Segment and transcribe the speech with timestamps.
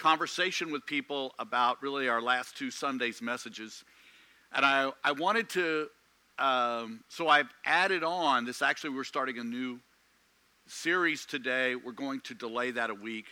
[0.00, 3.84] conversation with people about really our last two Sundays' messages.
[4.50, 5.88] And I, I wanted to,
[6.38, 8.62] um, so I've added on this.
[8.62, 9.78] Actually, we're starting a new
[10.66, 11.76] series today.
[11.76, 13.26] We're going to delay that a week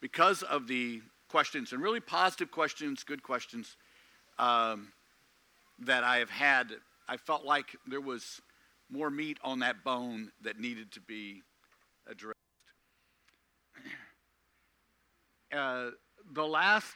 [0.00, 3.76] because of the questions and really positive questions, good questions
[4.38, 4.92] um,
[5.80, 6.68] that I have had.
[7.08, 8.40] I felt like there was
[8.88, 11.42] more meat on that bone that needed to be
[12.08, 12.38] addressed.
[15.54, 15.90] Uh,
[16.34, 16.94] the last,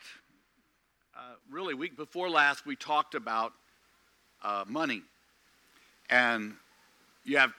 [1.16, 3.52] uh, really, week before last, we talked about
[4.42, 5.02] uh, money.
[6.08, 6.54] And
[7.24, 7.52] you have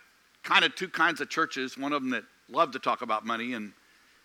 [0.43, 3.53] kind of two kinds of churches one of them that love to talk about money,
[3.53, 3.73] and,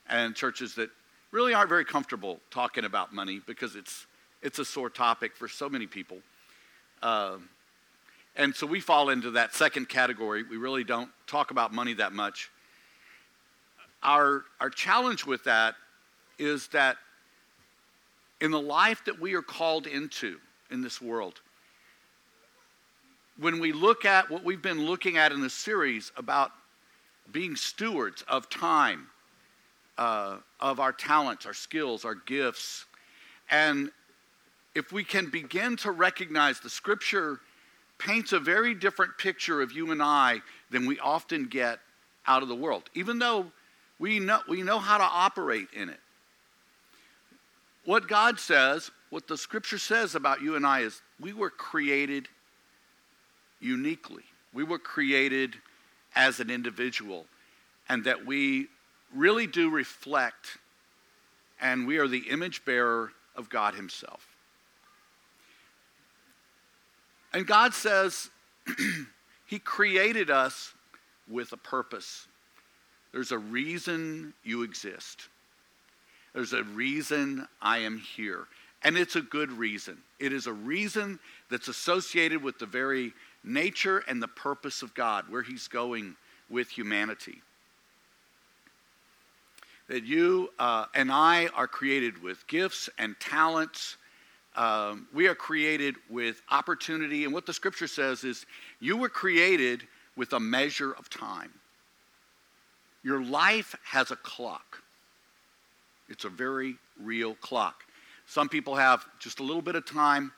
[0.09, 0.89] and churches that
[1.31, 4.07] really aren't very comfortable talking about money because it's,
[4.43, 6.19] it's a sore topic for so many people.
[7.03, 7.37] Uh,
[8.37, 10.43] and so we fall into that second category.
[10.43, 12.51] We really don't talk about money that much.
[14.03, 15.75] Our, our challenge with that
[16.39, 16.97] is that
[18.43, 20.37] in the life that we are called into
[20.69, 21.41] in this world,
[23.39, 26.51] when we look at what we've been looking at in the series about
[27.31, 29.07] being stewards of time,
[29.97, 32.85] uh, of our talents, our skills, our gifts,
[33.49, 33.93] and
[34.75, 37.39] if we can begin to recognize the scripture
[37.99, 40.41] paints a very different picture of you and I
[40.73, 41.79] than we often get
[42.27, 43.53] out of the world, even though
[44.01, 46.01] we know, we know how to operate in it.
[47.85, 52.29] What God says, what the scripture says about you and I is we were created
[53.61, 54.25] uniquely.
[54.53, 55.57] We were created
[56.15, 57.27] as an individual,
[57.89, 58.69] and that we
[59.15, 60.59] really do reflect,
[61.61, 64.27] and we are the image bearer of God Himself.
[67.33, 68.29] And God says
[69.47, 70.75] He created us
[71.29, 72.27] with a purpose.
[73.13, 75.29] There's a reason you exist.
[76.35, 78.47] There's a reason I am here.
[78.85, 79.99] And it's a good reason.
[80.19, 81.19] It is a reason
[81.51, 83.13] that's associated with the very
[83.45, 86.17] nature and the purpose of God, where He's going
[86.51, 87.43] with humanity.
[89.89, 93.97] That you uh, and I are created with gifts and talents.
[94.57, 97.25] Um, we are created with opportunity.
[97.25, 98.47] And what the scripture says is
[98.81, 99.83] you were created
[100.17, 101.53] with a measure of time.
[103.03, 104.83] Your life has a clock.
[106.09, 107.85] It's a very real clock.
[108.27, 110.33] Some people have just a little bit of time,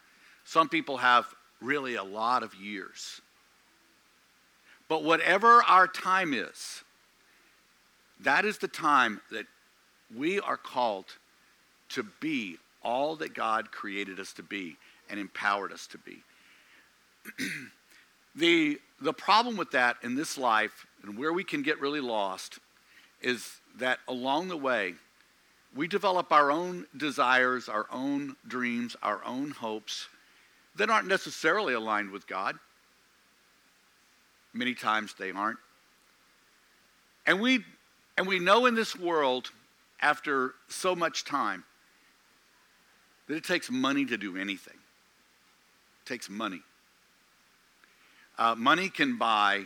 [0.45, 1.27] some people have
[1.61, 3.21] really a lot of years.
[4.89, 6.83] But whatever our time is,
[8.21, 9.47] that is the time that
[10.15, 11.07] we are called
[11.91, 14.77] to be all that God created us to be
[15.09, 16.23] and empowered us to be.
[18.37, 22.59] the, the problem with that in this life and where we can get really lost
[23.23, 24.95] is that along the way,
[25.75, 30.09] we develop our own desires, our own dreams, our own hopes
[30.77, 32.57] that aren't necessarily aligned with God.
[34.53, 35.59] Many times they aren't.
[37.27, 37.65] And we,
[38.17, 39.51] and we know in this world,
[40.01, 41.65] after so much time,
[43.27, 44.77] that it takes money to do anything.
[46.05, 46.61] It takes money.
[48.39, 49.65] Uh, money can buy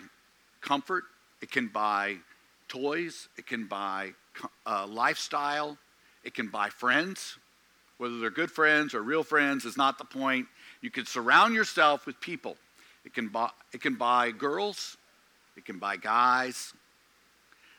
[0.61, 1.05] comfort,
[1.43, 2.17] it can buy
[2.69, 4.13] toys, it can buy
[4.67, 5.77] uh, lifestyle,
[6.25, 7.39] it can buy friends.
[7.99, 10.47] Whether they're good friends or real friends is not the point.
[10.81, 12.57] You can surround yourself with people.
[13.05, 14.97] It can buy, it can buy girls,
[15.57, 16.73] it can buy guys,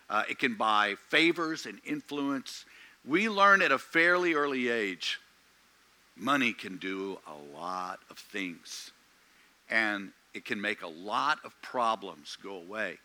[0.09, 2.65] uh, it can buy favors and influence.
[3.05, 5.19] We learn at a fairly early age
[6.19, 8.91] money can do a lot of things,
[9.69, 12.97] and it can make a lot of problems go away.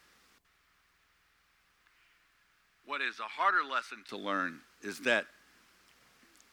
[2.86, 5.26] What is a harder lesson to learn is that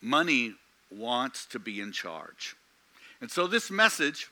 [0.02, 0.56] money
[0.90, 2.56] wants to be in charge.
[3.20, 4.30] And so this message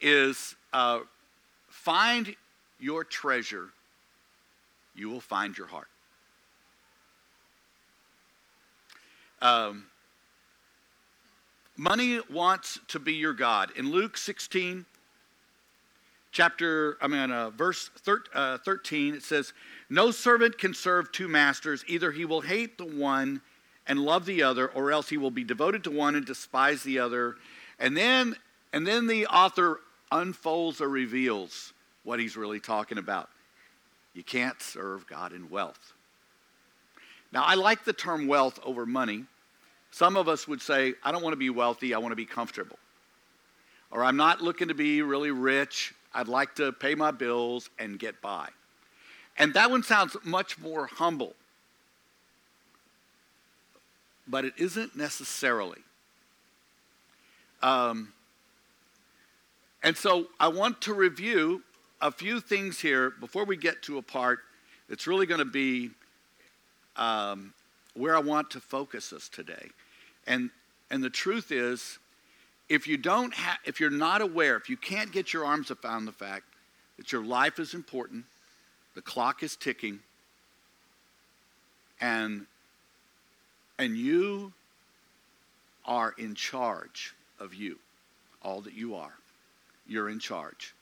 [0.00, 1.00] is uh,
[1.68, 2.34] find
[2.78, 3.70] your treasure,
[4.94, 5.88] you will find your heart.
[9.42, 9.86] Um,
[11.76, 13.70] money wants to be your God.
[13.76, 14.86] In Luke 16,
[16.32, 19.52] chapter, I mean, uh, verse thir- uh, 13, it says,
[19.88, 21.84] No servant can serve two masters.
[21.86, 23.40] Either he will hate the one
[23.86, 26.98] and love the other, or else he will be devoted to one and despise the
[26.98, 27.36] other.
[27.78, 28.36] And then,
[28.72, 29.80] and then the author
[30.12, 31.72] unfolds or reveals
[32.04, 33.28] what he's really talking about.
[34.14, 35.92] You can't serve God in wealth.
[37.32, 39.24] Now, I like the term wealth over money.
[39.92, 42.26] Some of us would say, I don't want to be wealthy, I want to be
[42.26, 42.78] comfortable.
[43.90, 47.98] Or I'm not looking to be really rich, I'd like to pay my bills and
[47.98, 48.48] get by.
[49.38, 51.34] And that one sounds much more humble
[54.30, 55.80] but it isn't necessarily.
[57.62, 58.12] Um,
[59.82, 61.62] and so I want to review
[62.00, 64.38] a few things here before we get to a part
[64.88, 65.90] that's really going to be
[66.96, 67.52] um,
[67.94, 69.68] where I want to focus us today.
[70.26, 70.50] And,
[70.90, 71.98] and the truth is,
[72.70, 76.06] if you don't ha- if you're not aware, if you can't get your arms around
[76.06, 76.44] the fact
[76.96, 78.24] that your life is important,
[78.94, 79.98] the clock is ticking,
[82.00, 82.46] and
[83.78, 84.52] and you
[85.84, 87.78] are in charge of you,
[88.42, 89.14] all that you are.
[89.88, 90.74] You're in charge.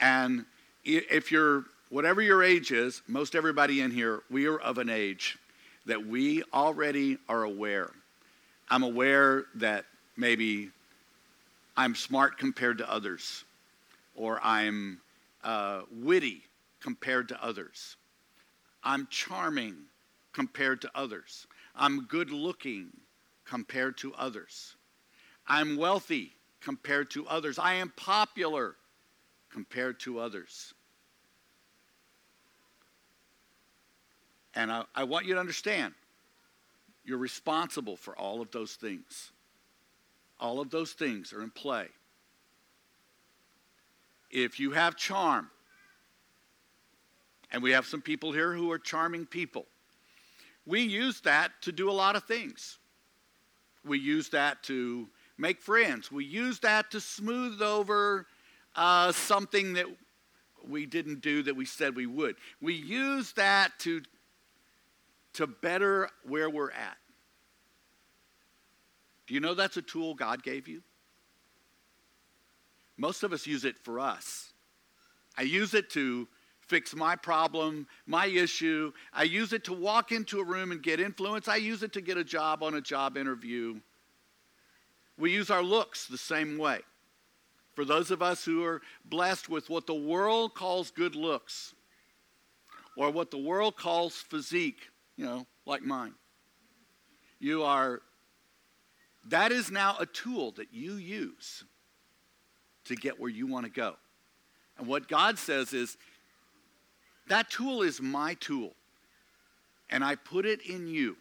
[0.00, 0.46] And
[0.84, 5.38] if you're, whatever your age is, most everybody in here, we are of an age
[5.84, 7.90] that we already are aware.
[8.70, 9.84] I'm aware that
[10.16, 10.70] maybe
[11.80, 13.46] I'm smart compared to others,
[14.14, 15.00] or I'm
[15.42, 16.42] uh, witty
[16.78, 17.96] compared to others.
[18.84, 19.76] I'm charming
[20.34, 21.46] compared to others.
[21.74, 22.90] I'm good looking
[23.46, 24.76] compared to others.
[25.48, 27.58] I'm wealthy compared to others.
[27.58, 28.76] I am popular
[29.50, 30.74] compared to others.
[34.54, 35.94] And I, I, want you to understand
[37.06, 39.32] you're responsible for all of those things.
[40.40, 41.86] All of those things are in play.
[44.30, 45.50] If you have charm,
[47.52, 49.66] and we have some people here who are charming people,
[50.66, 52.78] we use that to do a lot of things.
[53.84, 56.12] We use that to make friends.
[56.12, 58.26] We use that to smooth over
[58.76, 59.86] uh, something that
[60.66, 62.36] we didn't do that we said we would.
[62.60, 64.02] We use that to,
[65.34, 66.96] to better where we're at.
[69.30, 70.82] Do you know that's a tool God gave you?
[72.96, 74.52] Most of us use it for us.
[75.38, 76.26] I use it to
[76.66, 78.92] fix my problem, my issue.
[79.12, 81.46] I use it to walk into a room and get influence.
[81.46, 83.78] I use it to get a job on a job interview.
[85.16, 86.80] We use our looks the same way.
[87.76, 91.72] For those of us who are blessed with what the world calls good looks,
[92.96, 96.14] or what the world calls physique, you know, like mine,
[97.38, 98.02] you are,
[99.28, 101.64] that is now a tool that you use
[102.86, 103.96] to get where you want to go.
[104.78, 105.96] And what God says is,
[107.28, 108.74] that tool is my tool.
[109.90, 111.16] And I put it in you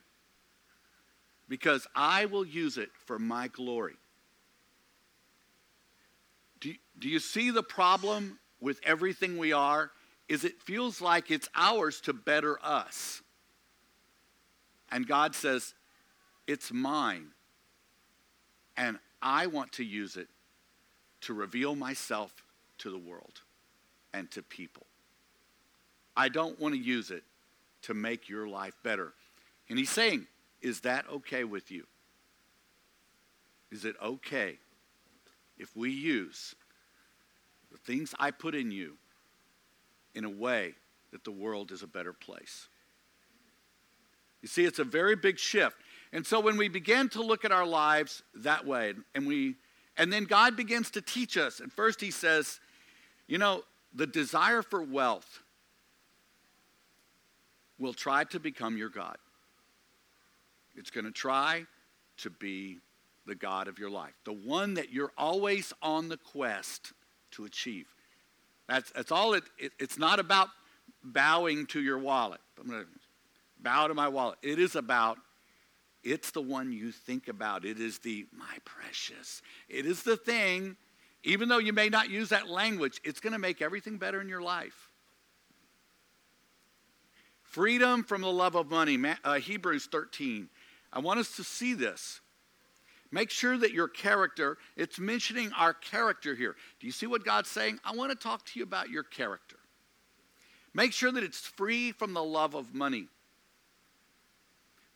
[1.47, 3.97] because I will use it for my glory.
[6.61, 9.91] Do, do you see the problem with everything we are?
[10.27, 13.21] Is it feels like it's ours to better us.
[14.91, 15.73] And God says,
[16.47, 17.27] it's mine.
[18.79, 20.29] And I want to use it
[21.21, 22.33] to reveal myself
[22.79, 23.41] to the world
[24.13, 24.87] and to people.
[26.15, 27.23] I don't want to use it
[27.83, 29.13] to make your life better.
[29.69, 30.27] And he's saying,
[30.61, 31.85] Is that okay with you?
[33.69, 34.57] Is it okay
[35.57, 36.55] if we use
[37.71, 38.93] the things I put in you
[40.15, 40.73] in a way
[41.11, 42.69] that the world is a better place?
[44.41, 45.75] You see, it's a very big shift.
[46.11, 49.55] And so when we begin to look at our lives that way, and we
[49.97, 51.59] and then God begins to teach us.
[51.59, 52.59] And first he says,
[53.27, 53.63] you know,
[53.93, 55.43] the desire for wealth
[57.77, 59.17] will try to become your God.
[60.75, 61.65] It's going to try
[62.17, 62.77] to be
[63.25, 66.93] the God of your life, the one that you're always on the quest
[67.31, 67.87] to achieve.
[68.67, 70.49] That's, that's all it, it it's not about
[71.03, 72.41] bowing to your wallet.
[72.59, 72.87] I'm going to
[73.59, 74.37] bow to my wallet.
[74.41, 75.17] It is about,
[76.11, 77.65] it's the one you think about.
[77.65, 79.41] It is the, my precious.
[79.67, 80.75] It is the thing,
[81.23, 84.27] even though you may not use that language, it's going to make everything better in
[84.27, 84.89] your life.
[87.43, 90.49] Freedom from the love of money, uh, Hebrews 13.
[90.91, 92.21] I want us to see this.
[93.11, 96.55] Make sure that your character, it's mentioning our character here.
[96.79, 97.79] Do you see what God's saying?
[97.83, 99.57] I want to talk to you about your character.
[100.73, 103.07] Make sure that it's free from the love of money.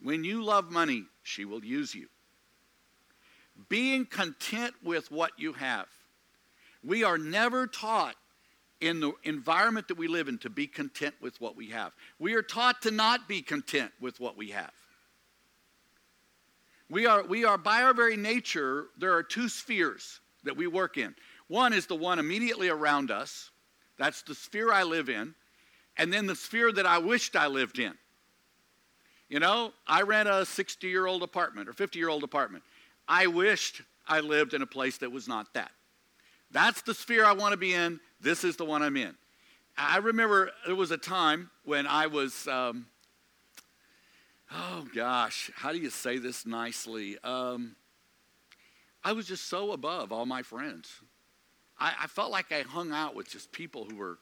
[0.03, 2.07] When you love money, she will use you.
[3.69, 5.88] Being content with what you have.
[6.83, 8.15] We are never taught
[8.81, 11.93] in the environment that we live in to be content with what we have.
[12.19, 14.74] We are taught to not be content with what we have.
[16.89, 20.98] We are, we are by our very nature, there are two spheres that we work
[20.98, 21.15] in.
[21.48, 23.51] One is the one immediately around us,
[23.98, 25.33] that's the sphere I live in,
[25.95, 27.93] and then the sphere that I wished I lived in.
[29.34, 32.63] You know, I rent a 60 year old apartment or 50 year old apartment.
[33.08, 35.72] I wished I lived in a place that was not that.
[36.52, 38.00] That's the sphere I want to be in.
[38.22, 39.16] This is the one I'm in.
[39.75, 42.86] I remember there was a time when I was, um,
[44.52, 47.18] oh gosh, how do you say this nicely?
[47.24, 47.75] Um,
[49.04, 50.92] I was just so above all my friends.
[51.80, 54.20] I, I felt like I hung out with just people who were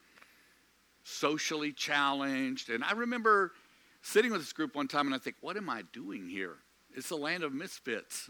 [1.04, 2.70] socially challenged.
[2.70, 3.52] And I remember
[4.02, 6.58] sitting with this group one time and I think, what am I doing here?
[6.94, 8.30] It's the land of misfits.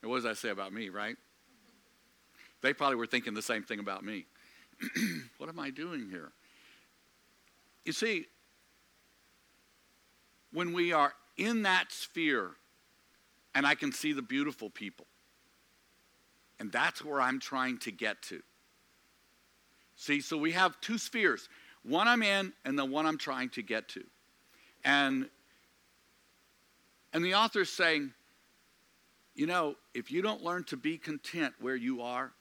[0.00, 1.16] And what does that say about me, right?
[2.60, 4.26] They probably were thinking the same thing about me.
[5.38, 6.32] what am I doing here?
[7.84, 8.26] You see,
[10.52, 12.50] when we are in that sphere
[13.54, 15.06] and I can see the beautiful people,
[16.58, 18.40] and that's where I'm trying to get to.
[19.96, 21.48] See, so we have two spheres
[21.84, 24.04] one I'm in and the one I'm trying to get to.
[24.84, 25.28] And,
[27.12, 28.12] and the author is saying,
[29.34, 32.32] you know, if you don't learn to be content where you are,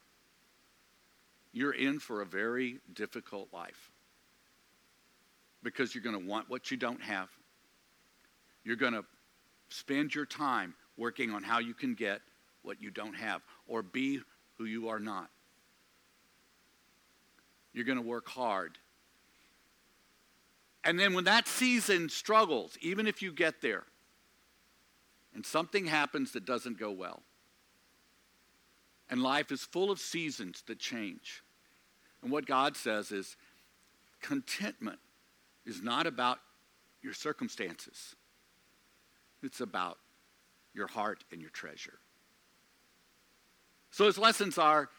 [1.53, 3.91] you're in for a very difficult life.
[5.63, 7.29] Because you're going to want what you don't have.
[8.63, 9.05] You're going to
[9.69, 12.21] spend your time working on how you can get
[12.63, 14.19] what you don't have or be
[14.57, 15.29] who you are not.
[17.74, 18.77] You're going to work hard.
[20.84, 23.84] And then when that season struggles, even if you get there,
[25.34, 27.22] and something happens that doesn't go well,
[29.10, 31.44] and life is full of seasons that change.
[32.22, 33.36] And what God says is
[34.22, 35.00] contentment
[35.66, 36.40] is not about
[37.02, 38.16] your circumstances,
[39.44, 39.98] it's about
[40.74, 42.00] your heart and your treasure.
[43.92, 44.90] So his lessons are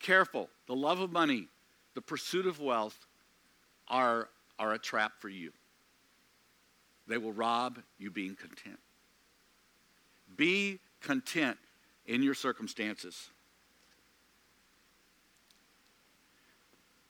[0.00, 0.48] careful.
[0.66, 1.48] The love of money,
[1.94, 3.06] the pursuit of wealth
[3.88, 4.28] are,
[4.60, 5.50] are a trap for you.
[7.08, 8.78] They will rob you being content.
[10.36, 11.56] Be content
[12.06, 13.30] in your circumstances.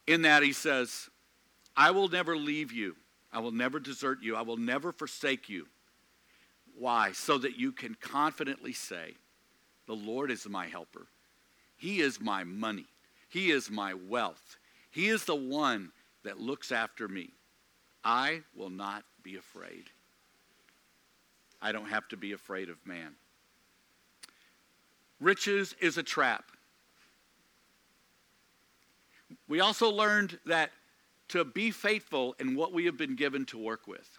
[0.07, 1.11] In that, he says,
[1.77, 2.97] I will never leave you.
[3.33, 4.37] I will never desert you.
[4.37, 5.67] I will never forsake you.
[6.79, 7.13] Why?
[7.13, 9.15] So that you can confidently say,
[9.87, 11.07] The Lord is my helper.
[11.77, 12.87] He is my money.
[13.29, 14.57] He is my wealth.
[14.91, 15.93] He is the one
[16.25, 17.31] that looks after me.
[18.05, 19.85] I will not be afraid.
[21.63, 23.15] I don't have to be afraid of man.
[25.21, 26.45] Riches is a trap.
[29.49, 30.71] We also learned that
[31.29, 34.19] to be faithful in what we have been given to work with.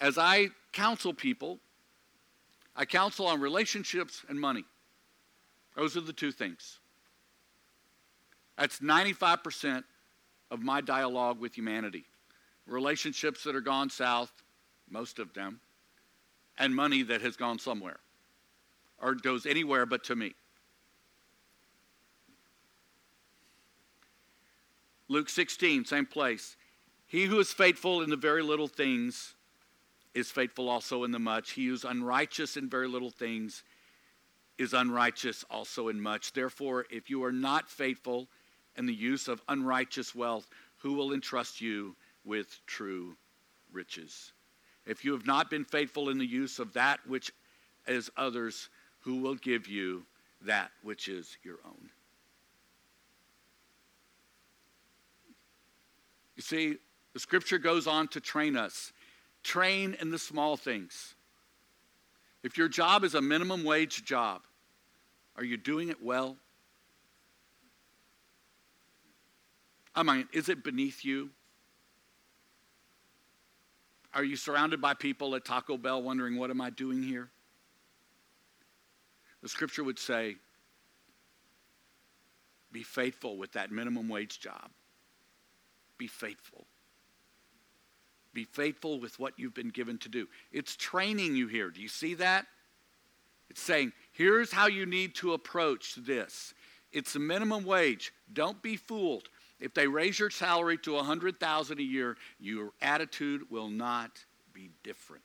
[0.00, 1.58] As I counsel people,
[2.76, 4.64] I counsel on relationships and money.
[5.74, 6.78] Those are the two things.
[8.56, 9.82] That's 95%
[10.50, 12.04] of my dialogue with humanity.
[12.68, 14.30] Relationships that are gone south,
[14.90, 15.60] most of them,
[16.58, 18.00] and money that has gone somewhere
[19.00, 20.34] or goes anywhere but to me.
[25.08, 26.56] Luke 16, same place.
[27.06, 29.34] He who is faithful in the very little things
[30.14, 31.52] is faithful also in the much.
[31.52, 33.62] He who is unrighteous in very little things
[34.58, 36.32] is unrighteous also in much.
[36.32, 38.28] Therefore, if you are not faithful
[38.76, 40.48] in the use of unrighteous wealth,
[40.78, 41.96] who will entrust you
[42.28, 43.16] with true
[43.72, 44.32] riches?
[44.86, 47.32] If you have not been faithful in the use of that which
[47.86, 48.68] is others,
[49.00, 50.04] who will give you
[50.42, 51.90] that which is your own?
[56.36, 56.76] You see,
[57.14, 58.92] the scripture goes on to train us.
[59.42, 61.14] Train in the small things.
[62.44, 64.42] If your job is a minimum wage job,
[65.36, 66.36] are you doing it well?
[69.94, 71.30] I mean, is it beneath you?
[74.18, 77.28] Are you surrounded by people at Taco Bell wondering, what am I doing here?
[79.42, 80.34] The scripture would say,
[82.72, 84.70] be faithful with that minimum wage job.
[85.98, 86.66] Be faithful.
[88.34, 90.26] Be faithful with what you've been given to do.
[90.50, 91.70] It's training you here.
[91.70, 92.46] Do you see that?
[93.50, 96.54] It's saying, here's how you need to approach this.
[96.90, 98.12] It's a minimum wage.
[98.32, 99.28] Don't be fooled.
[99.60, 105.24] If they raise your salary to 100,000 a year, your attitude will not be different.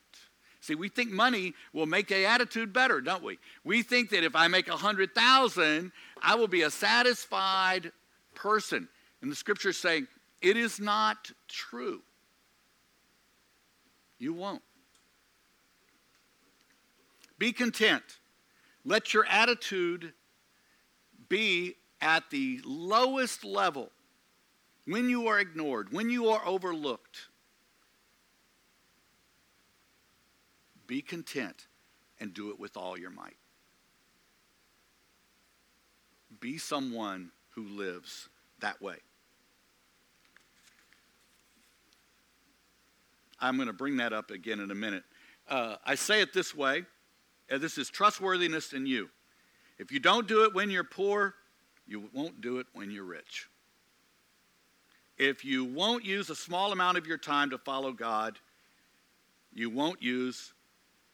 [0.59, 3.37] See, we think money will make the attitude better, don't we?
[3.63, 7.91] We think that if I make 100,000, I will be a satisfied
[8.33, 8.87] person.
[9.21, 10.07] And the scripture is saying
[10.41, 12.01] it is not true.
[14.19, 14.61] You won't.
[17.37, 18.03] Be content.
[18.85, 20.13] Let your attitude
[21.27, 23.91] be at the lowest level
[24.85, 27.27] when you are ignored, when you are overlooked.
[30.87, 31.67] Be content
[32.19, 33.37] and do it with all your might.
[36.39, 38.27] Be someone who lives
[38.59, 38.97] that way.
[43.39, 45.03] I'm going to bring that up again in a minute.
[45.49, 46.83] uh, I say it this way,
[47.49, 49.09] this is trustworthiness in you.
[49.79, 51.35] If you don't do it when you're poor,
[51.85, 53.49] you won't do it when you're rich.
[55.17, 58.39] If you won't use a small amount of your time to follow God,
[59.53, 60.53] you won't use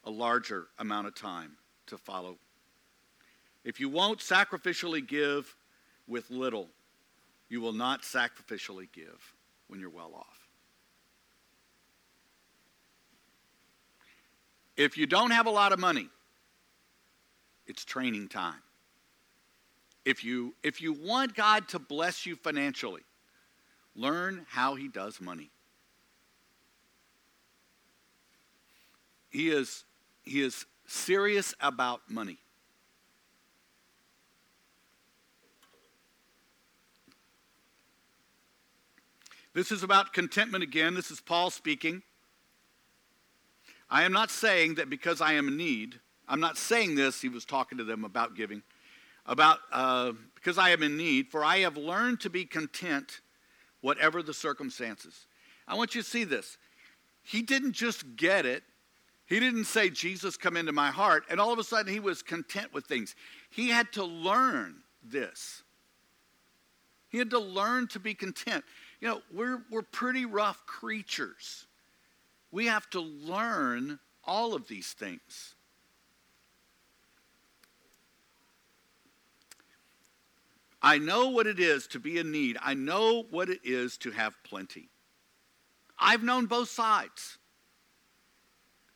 [0.06, 2.38] a larger amount of time to follow.
[3.64, 5.56] If you won't sacrificially give
[6.08, 6.70] with little,
[7.50, 9.34] you will not sacrificially give
[9.68, 10.48] when you're well off.
[14.78, 16.08] If you don't have a lot of money,
[17.68, 18.62] it's training time.
[20.06, 23.02] If you, if you want God to bless you financially,
[23.96, 25.52] learn how He does money.
[29.30, 29.86] He is,
[30.24, 32.40] he is serious about money.
[39.54, 40.94] This is about contentment again.
[40.94, 42.02] This is Paul speaking.
[43.90, 47.30] I am not saying that because I am in need, I'm not saying this, he
[47.30, 48.62] was talking to them about giving,
[49.26, 53.22] about uh, because I am in need, for I have learned to be content
[53.82, 55.28] whatever the circumstances.
[55.68, 56.58] I want you to see this.
[57.24, 58.64] He didn't just get it,
[59.26, 62.24] he didn't say, Jesus, come into my heart, and all of a sudden he was
[62.24, 63.16] content with things.
[63.52, 65.62] He had to learn this.
[67.10, 68.64] He had to learn to be content.
[69.00, 71.68] You know, we're, we're pretty rough creatures.
[72.52, 75.56] We have to learn all of these things.
[80.82, 82.58] I know what it is to be in need.
[82.62, 84.90] I know what it is to have plenty.
[85.98, 87.38] I've known both sides.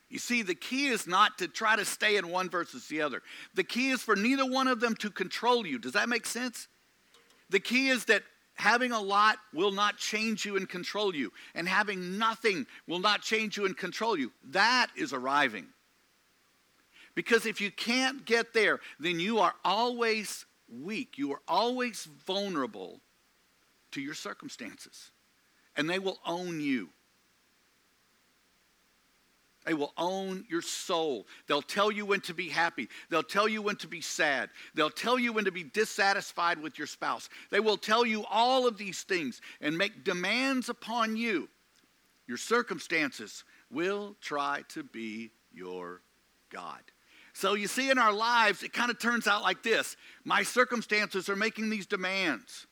[0.10, 3.22] You see, the key is not to try to stay in one versus the other.
[3.56, 5.80] The key is for neither one of them to control you.
[5.80, 6.68] Does that make sense?
[7.50, 8.24] The key is that
[8.54, 13.24] having a lot will not change you and control you, and having nothing will not
[13.24, 14.32] change you and control you.
[14.52, 15.66] That is arriving.
[17.16, 20.46] Because if you can't get there, then you are always
[20.82, 21.18] weak.
[21.18, 23.02] You are always vulnerable
[23.92, 25.12] to your circumstances,
[25.76, 26.90] and they will own you.
[29.66, 31.26] They will own your soul.
[31.48, 32.90] They'll tell you when to be happy.
[33.10, 34.50] They'll tell you when to be sad.
[34.76, 37.30] They'll tell you when to be dissatisfied with your spouse.
[37.50, 41.48] They will tell you all of these things and make demands upon you.
[42.28, 46.02] Your circumstances will try to be your
[46.50, 46.82] God.
[47.34, 51.30] So you see, in our lives, it kind of turns out like this my circumstances
[51.30, 52.68] are making these demands.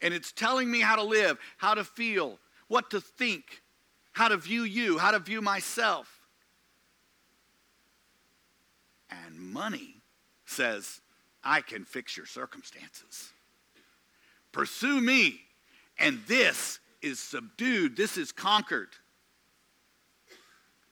[0.00, 2.38] And it's telling me how to live, how to feel,
[2.68, 3.62] what to think,
[4.12, 6.08] how to view you, how to view myself.
[9.10, 9.96] And money
[10.44, 11.00] says,
[11.44, 13.30] I can fix your circumstances.
[14.52, 15.40] Pursue me,
[15.98, 18.90] and this is subdued, this is conquered.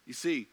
[0.06, 0.48] You see,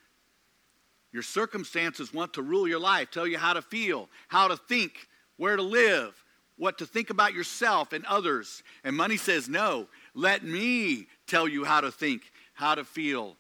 [1.12, 5.08] your circumstances want to rule your life, tell you how to feel, how to think,
[5.38, 6.24] where to live,
[6.58, 8.64] what to think about yourself and others.
[8.84, 12.24] And money says, No, let me tell you how to think
[12.58, 13.38] how to feel,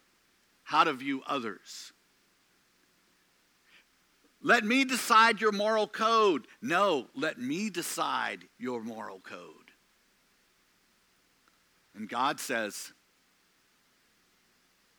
[0.61, 1.91] how to view others.
[4.43, 6.45] Let me decide your moral code.
[6.61, 9.71] No, let me decide your moral code.
[11.95, 12.93] And God says,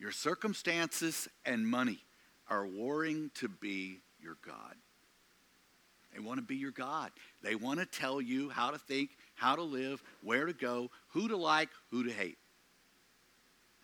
[0.01, 2.01] Your circumstances and money
[2.51, 4.75] are warring to be your God.
[6.13, 7.11] They want to be your God.
[7.43, 11.29] They want to tell you how to think, how to live, where to go, who
[11.29, 12.39] to like, who to hate.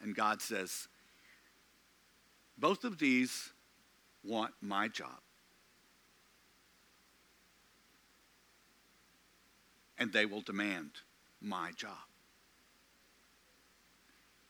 [0.01, 0.89] And God says,
[2.59, 3.51] both of these
[4.25, 5.21] want my job.
[9.99, 10.91] And they will demand
[11.41, 11.93] my job.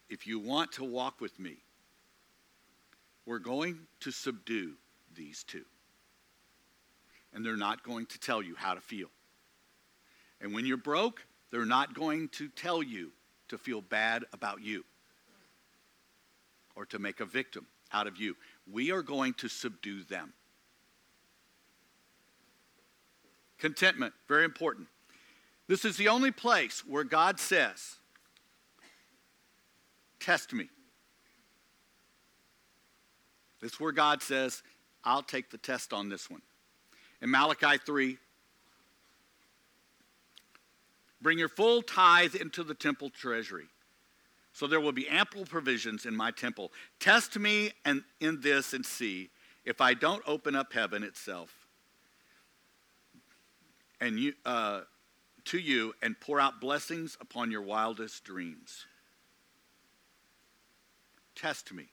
[0.09, 1.64] If you want to walk with me,
[3.27, 4.73] we're going to subdue
[5.15, 5.65] these two.
[7.33, 9.09] And they're not going to tell you how to feel.
[10.41, 13.13] And when you're broke, they're not going to tell you
[13.49, 14.85] to feel bad about you
[16.77, 18.37] or to make a victim out of you.
[18.71, 20.33] We are going to subdue them.
[23.59, 24.89] Contentment, very important.
[25.67, 27.97] This is the only place where God says,
[30.21, 30.69] Test me.
[33.65, 34.63] Is where God says,
[35.05, 36.43] I'll take the test on this one.
[37.23, 38.19] In Malachi 3,
[41.21, 43.67] bring your full tithe into the temple treasury
[44.55, 46.73] so there will be ample provisions in my temple.
[47.01, 49.31] Test me and in this and see
[49.65, 51.53] if I don't open up heaven itself
[54.01, 54.83] and you, uh,
[55.47, 58.87] to you and pour out blessings upon your wildest dreams.
[61.35, 61.89] Test me.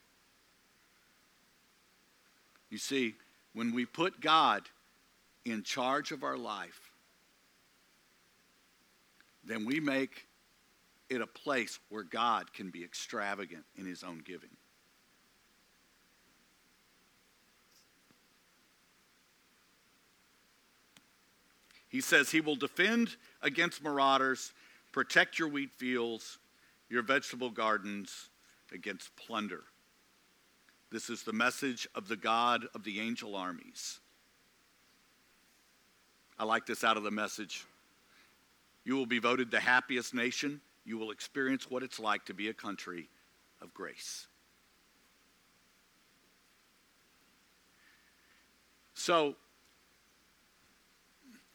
[2.71, 3.15] You see,
[3.53, 4.63] when we put God
[5.45, 6.91] in charge of our life,
[9.43, 10.27] then we make
[11.09, 14.49] it a place where God can be extravagant in his own giving.
[21.89, 24.53] He says he will defend against marauders,
[24.93, 26.37] protect your wheat fields,
[26.89, 28.29] your vegetable gardens
[28.71, 29.63] against plunder.
[30.91, 33.99] This is the message of the God of the angel armies.
[36.37, 37.65] I like this out of the message.
[38.83, 40.59] You will be voted the happiest nation.
[40.85, 43.07] You will experience what it's like to be a country
[43.61, 44.27] of grace.
[48.93, 49.35] So,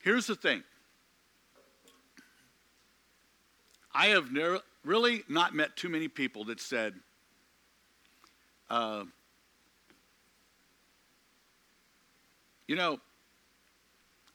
[0.07, 0.63] Here's the thing
[3.93, 6.95] I have never, really not met too many people that said,
[8.71, 9.03] uh,
[12.67, 12.99] you know,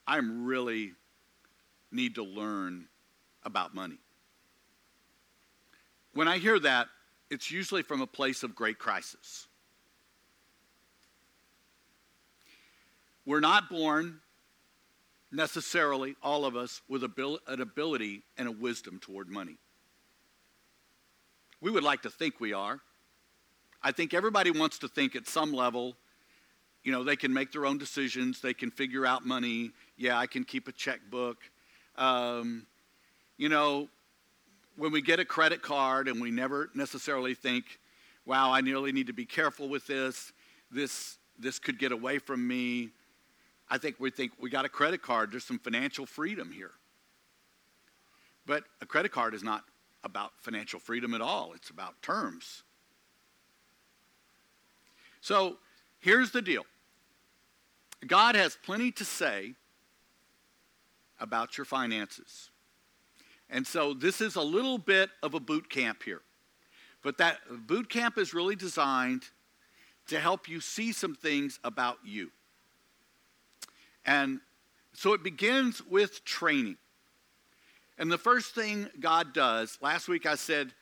[0.08, 0.94] I really
[1.92, 2.88] need to learn
[3.44, 3.98] about money.
[6.14, 6.88] When I hear that,
[7.30, 9.48] it's usually from a place of great crisis.
[13.26, 14.20] We're not born
[15.32, 19.56] necessarily, all of us, with an ability and a wisdom toward money.
[21.62, 22.82] We would like to think we are.
[23.82, 25.96] I think everybody wants to think at some level,
[26.84, 29.72] you know, they can make their own decisions, they can figure out money.
[29.98, 31.38] Yeah, I can keep a checkbook.
[31.96, 32.66] Um,
[33.38, 33.88] you know,
[34.78, 37.66] when we get a credit card and we never necessarily think,
[38.26, 40.34] wow, I nearly need to be careful with this.
[40.72, 42.90] This, this could get away from me.
[43.70, 46.72] I think we think we got a credit card, there's some financial freedom here.
[48.46, 49.64] But a credit card is not
[50.04, 52.64] about financial freedom at all, it's about terms.
[55.22, 55.58] So
[56.00, 56.64] here's the deal
[58.08, 59.54] God has plenty to say
[61.20, 62.50] about your finances.
[63.50, 66.22] And so this is a little bit of a boot camp here.
[67.04, 69.24] But that boot camp is really designed
[70.08, 72.32] to help you see some things about you.
[74.06, 74.40] And
[74.94, 76.78] so it begins with training.
[77.98, 80.74] And the first thing God does, last week I said,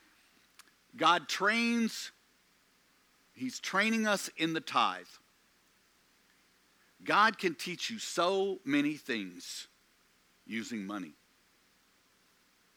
[0.96, 2.12] God trains,
[3.34, 5.06] He's training us in the tithe.
[7.04, 9.68] God can teach you so many things
[10.46, 11.14] using money.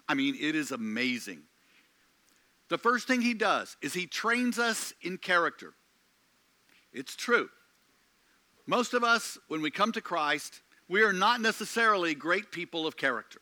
[0.09, 1.43] I mean, it is amazing.
[2.69, 5.75] The first thing He does is He trains us in character.
[6.93, 7.49] It's true.
[8.67, 12.97] Most of us, when we come to Christ, we are not necessarily great people of
[12.97, 13.41] character.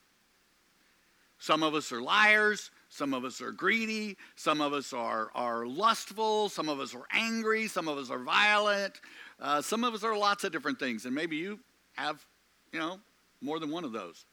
[1.39, 2.71] Some of us are liars.
[2.91, 4.17] Some of us are greedy.
[4.35, 6.49] Some of us are, are lustful.
[6.49, 7.69] Some of us are angry.
[7.69, 9.01] Some of us are violent.
[9.41, 11.07] Uh, some of us are lots of different things.
[11.07, 11.61] And maybe you
[11.95, 12.25] have,
[12.73, 13.01] you know,
[13.41, 14.25] more than one of those.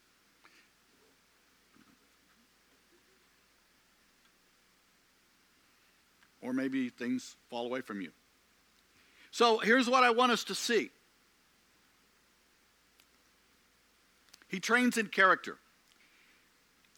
[6.42, 8.10] Or maybe things fall away from you.
[9.30, 10.90] So here's what I want us to see
[14.48, 15.56] He trains in character,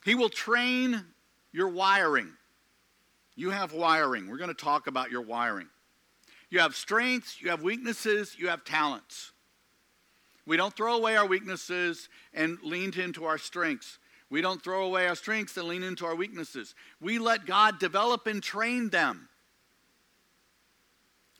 [0.04, 1.04] He will train
[1.52, 2.32] your wiring.
[3.36, 4.28] You have wiring.
[4.28, 5.68] We're going to talk about your wiring.
[6.50, 9.32] You have strengths, you have weaknesses, you have talents.
[10.46, 13.98] We don't throw away our weaknesses and lean into our strengths.
[14.30, 16.74] We don't throw away our strengths and lean into our weaknesses.
[17.00, 19.28] We let God develop and train them.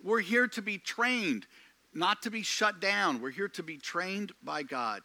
[0.03, 1.47] We're here to be trained,
[1.93, 3.21] not to be shut down.
[3.21, 5.03] We're here to be trained by God.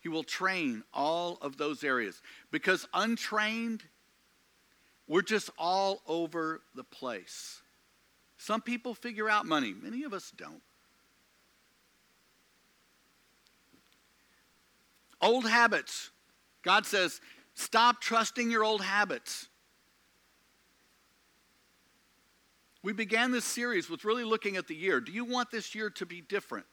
[0.00, 3.84] He will train all of those areas because untrained,
[5.06, 7.62] we're just all over the place.
[8.40, 10.62] Some people figure out money, many of us don't.
[15.20, 16.10] Old habits.
[16.62, 17.20] God says,
[17.52, 19.48] stop trusting your old habits.
[22.82, 25.00] We began this series with really looking at the year.
[25.00, 26.64] Do you want this year to be different?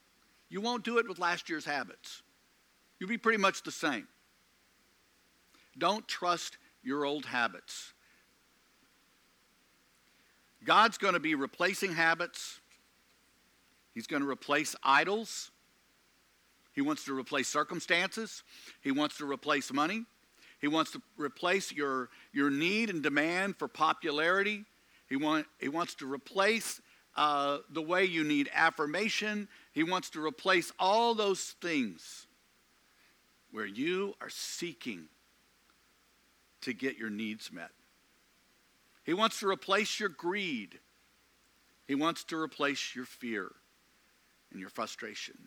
[0.48, 2.22] You won't do it with last year's habits.
[2.98, 4.08] You'll be pretty much the same.
[5.78, 7.92] Don't trust your old habits.
[10.68, 12.60] God's going to be replacing habits.
[13.96, 15.50] He's going to replace idols.
[16.74, 18.44] He wants to replace circumstances.
[18.82, 20.06] He wants to replace money.
[20.62, 24.66] He wants to replace your, your need and demand for popularity
[25.08, 26.82] he, want, he wants to replace
[27.16, 29.48] uh, the way you need affirmation.
[29.72, 32.28] He wants to replace all those things
[33.52, 35.06] where you are seeking
[36.62, 37.70] to get your needs met.
[39.08, 40.80] He wants to replace your greed.
[41.88, 43.50] He wants to replace your fear.
[44.52, 45.38] and your frustration.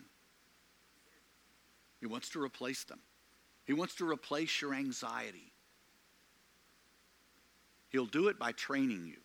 [2.01, 3.01] He wants to replace them.
[3.65, 5.53] He wants to replace your anxiety.
[7.89, 9.17] He'll do it by training you.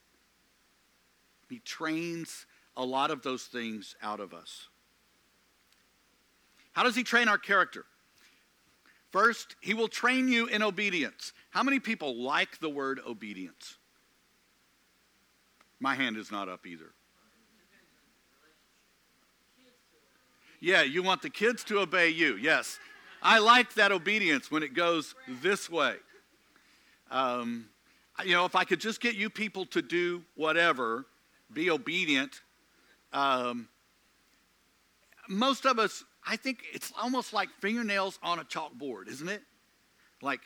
[1.49, 2.45] He trains
[2.77, 4.67] a lot of those things out of us.
[6.71, 7.85] How does he train our character?
[9.11, 11.33] First, he will train you in obedience.
[11.49, 13.77] How many people like the word obedience?
[15.79, 16.91] My hand is not up either.
[20.59, 22.37] Yeah, you want the kids to obey you.
[22.37, 22.79] Yes.
[23.21, 25.95] I like that obedience when it goes this way.
[27.11, 27.67] Um,
[28.23, 31.05] you know, if I could just get you people to do whatever,
[31.53, 32.41] be obedient.
[33.13, 33.67] Um,
[35.27, 39.41] most of us, I think it's almost like fingernails on a chalkboard, isn't it?
[40.21, 40.41] Like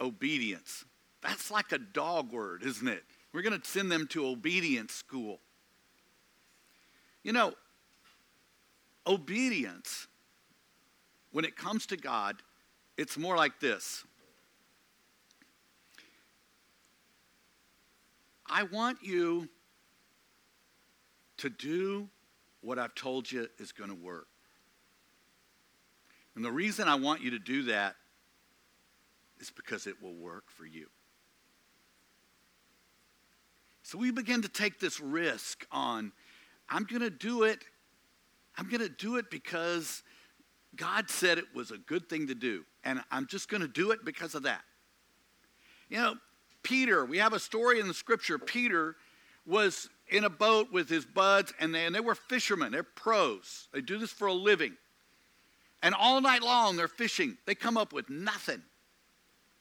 [0.00, 0.84] obedience.
[1.22, 3.04] That's like a dog word, isn't it?
[3.32, 5.40] We're going to send them to obedience school.
[7.22, 7.54] You know,
[9.06, 10.06] obedience,
[11.30, 12.42] when it comes to God,
[12.98, 14.04] it's more like this
[18.46, 19.48] I want you
[21.38, 22.08] to do
[22.60, 24.28] what I've told you is going to work.
[26.36, 27.96] And the reason I want you to do that
[29.40, 30.86] is because it will work for you.
[33.92, 36.12] So we begin to take this risk on
[36.66, 37.58] I'm going to do it.
[38.56, 40.02] I'm going to do it because
[40.74, 42.64] God said it was a good thing to do.
[42.84, 44.62] And I'm just going to do it because of that.
[45.90, 46.14] You know,
[46.62, 48.38] Peter, we have a story in the scripture.
[48.38, 48.96] Peter
[49.44, 52.72] was in a boat with his buds, and they, and they were fishermen.
[52.72, 53.68] They're pros.
[53.74, 54.72] They do this for a living.
[55.82, 57.36] And all night long, they're fishing.
[57.44, 58.62] They come up with nothing.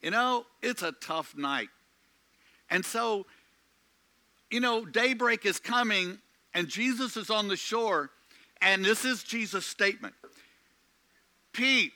[0.02, 1.68] You know, it's a tough night.
[2.70, 3.26] And so,
[4.52, 6.20] you know, daybreak is coming,
[6.54, 8.12] and Jesus is on the shore.
[8.62, 10.14] And this is Jesus' statement
[11.54, 11.94] Pete,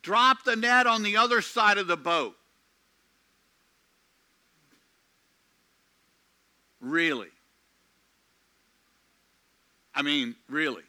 [0.00, 2.36] drop the net on the other side of the boat.
[6.80, 7.28] Really?
[9.94, 10.82] I mean, really.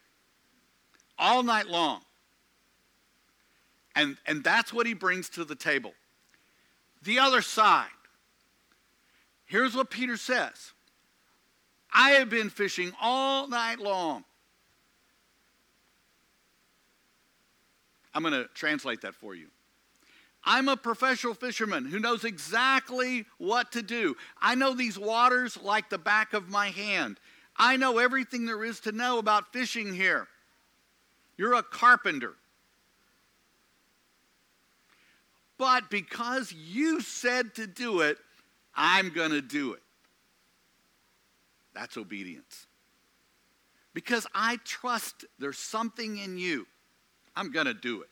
[1.19, 2.01] All night long.
[3.95, 5.93] And, and that's what he brings to the table.
[7.03, 7.89] The other side.
[9.53, 10.73] Here's what Peter says
[11.93, 14.23] I have been fishing all night long.
[18.15, 19.49] I'm going to translate that for you.
[20.43, 24.17] I'm a professional fisherman who knows exactly what to do.
[24.41, 27.19] I know these waters like the back of my hand.
[27.55, 30.27] I know everything there is to know about fishing here.
[31.37, 32.33] You're a carpenter.
[35.59, 38.17] But because you said to do it,
[38.75, 39.81] I'm going to do it.
[41.73, 42.67] That's obedience.
[43.93, 46.65] Because I trust there's something in you,
[47.35, 48.09] I'm going to do it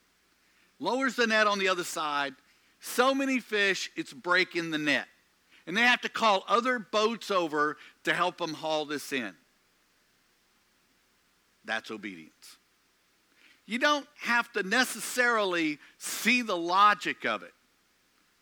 [0.82, 2.34] lowers the net on the other side.
[2.82, 5.06] So many fish, it's breaking the net.
[5.68, 9.34] And they have to call other boats over to help them haul this in.
[11.64, 12.58] That's obedience.
[13.68, 17.54] You don't have to necessarily see the logic of it.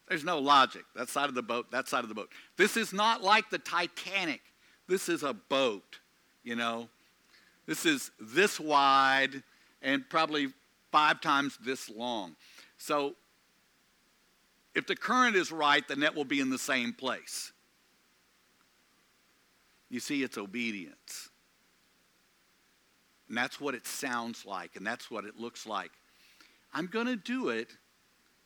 [0.10, 0.84] There's no logic.
[0.96, 2.30] That side of the boat, that side of the boat.
[2.58, 4.42] This is not like the Titanic.
[4.88, 6.00] This is a boat,
[6.44, 6.90] you know.
[7.68, 9.44] This is this wide
[9.84, 10.48] and probably
[10.92, 12.36] five times this long.
[12.80, 13.16] So
[14.74, 17.52] if the current is right, the net will be in the same place.
[19.90, 21.30] You see, it's obedience.
[23.28, 25.92] And that's what it sounds like, and that's what it looks like.
[26.74, 27.70] I'm going to do it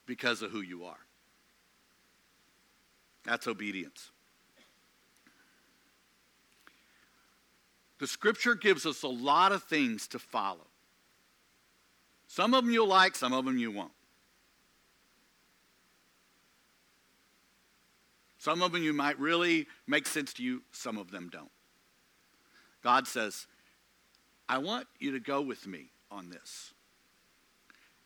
[0.05, 0.99] because of who you are.
[3.23, 4.11] That's obedience.
[7.99, 10.67] The scripture gives us a lot of things to follow.
[12.27, 13.91] Some of them you'll like, some of them you won't.
[18.39, 21.51] Some of them you might really make sense to you, some of them don't.
[22.83, 23.47] God says,
[24.49, 26.73] I want you to go with me on this.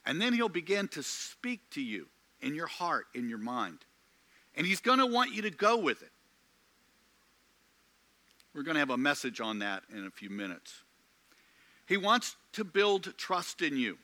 [0.06, 2.06] And then he'll begin to speak to you
[2.40, 3.80] in your heart, in your mind.
[4.58, 6.12] And he's going to want you to go with it.
[8.54, 10.82] We're going to have a message on that in a few minutes.
[11.86, 14.00] He wants to build trust in you.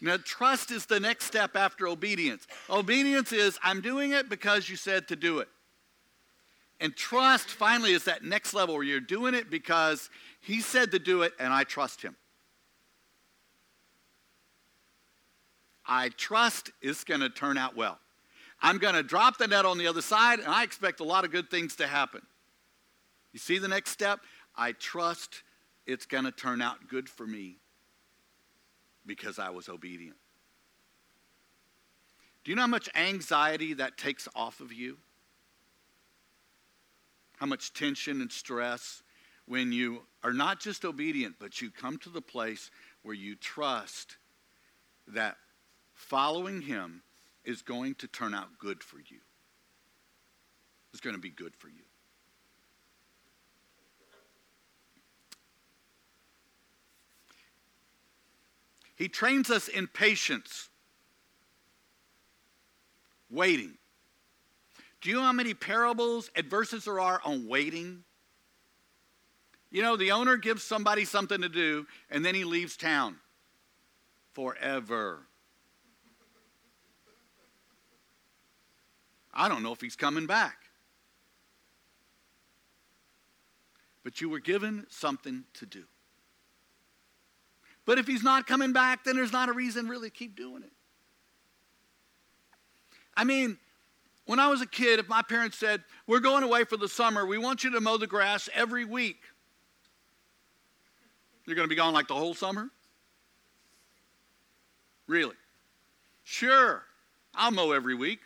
[0.00, 2.46] Now, trust is the next step after obedience.
[2.68, 5.48] Obedience is, I'm doing it because you said to do it.
[6.80, 10.10] And trust, finally, is that next level where you're doing it because
[10.40, 12.16] he said to do it and I trust him.
[15.86, 17.98] I trust it's going to turn out well.
[18.60, 21.24] I'm going to drop the net on the other side and I expect a lot
[21.24, 22.22] of good things to happen.
[23.32, 24.20] You see the next step?
[24.56, 25.42] I trust
[25.86, 27.58] it's going to turn out good for me
[29.04, 30.16] because I was obedient.
[32.44, 34.98] Do you know how much anxiety that takes off of you?
[37.38, 39.02] How much tension and stress
[39.46, 42.70] when you are not just obedient, but you come to the place
[43.02, 44.16] where you trust
[45.08, 45.36] that
[45.94, 47.02] following Him
[47.46, 49.20] is going to turn out good for you.
[50.92, 51.84] It's going to be good for you.
[58.96, 60.70] He trains us in patience,
[63.30, 63.74] waiting.
[65.00, 68.02] Do you know how many parables and verses there are on waiting?
[69.70, 73.16] You know, the owner gives somebody something to do and then he leaves town
[74.32, 75.26] forever.
[79.36, 80.56] I don't know if he's coming back.
[84.02, 85.84] But you were given something to do.
[87.84, 90.62] But if he's not coming back, then there's not a reason really to keep doing
[90.62, 90.72] it.
[93.16, 93.58] I mean,
[94.24, 97.26] when I was a kid, if my parents said, We're going away for the summer,
[97.26, 99.20] we want you to mow the grass every week.
[101.44, 102.70] You're going to be gone like the whole summer?
[105.06, 105.36] Really?
[106.24, 106.82] Sure,
[107.34, 108.18] I'll mow every week.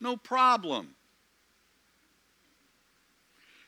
[0.00, 0.94] No problem.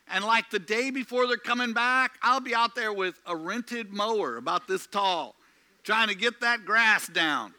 [0.08, 3.92] And like the day before they're coming back, I'll be out there with a rented
[3.92, 5.36] mower about this tall,
[5.84, 7.54] trying to get that grass down.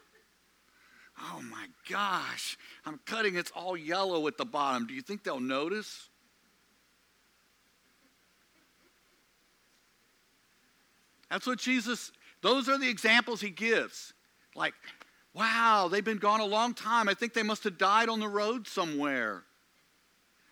[1.19, 4.87] Oh my gosh, I'm cutting, it's all yellow at the bottom.
[4.87, 6.09] Do you think they'll notice?
[11.29, 14.13] That's what Jesus, those are the examples he gives.
[14.55, 14.75] Like,
[15.33, 17.09] wow, they've been gone a long time.
[17.09, 19.43] I think they must have died on the road somewhere.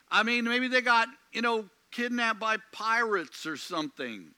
[0.09, 4.31] I mean, maybe they got, you know, kidnapped by pirates or something.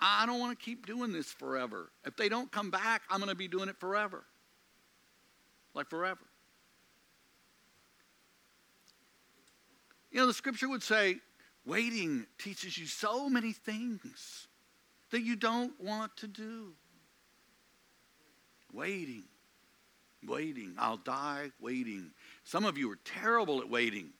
[0.00, 1.90] I don't want to keep doing this forever.
[2.04, 4.24] If they don't come back, I'm going to be doing it forever.
[5.74, 6.20] Like forever.
[10.10, 11.16] You know, the scripture would say,
[11.64, 14.48] waiting teaches you so many things
[15.10, 16.72] that you don't want to do.
[18.72, 19.24] Waiting,
[20.26, 20.74] waiting.
[20.78, 22.10] I'll die waiting.
[22.44, 24.10] Some of you are terrible at waiting.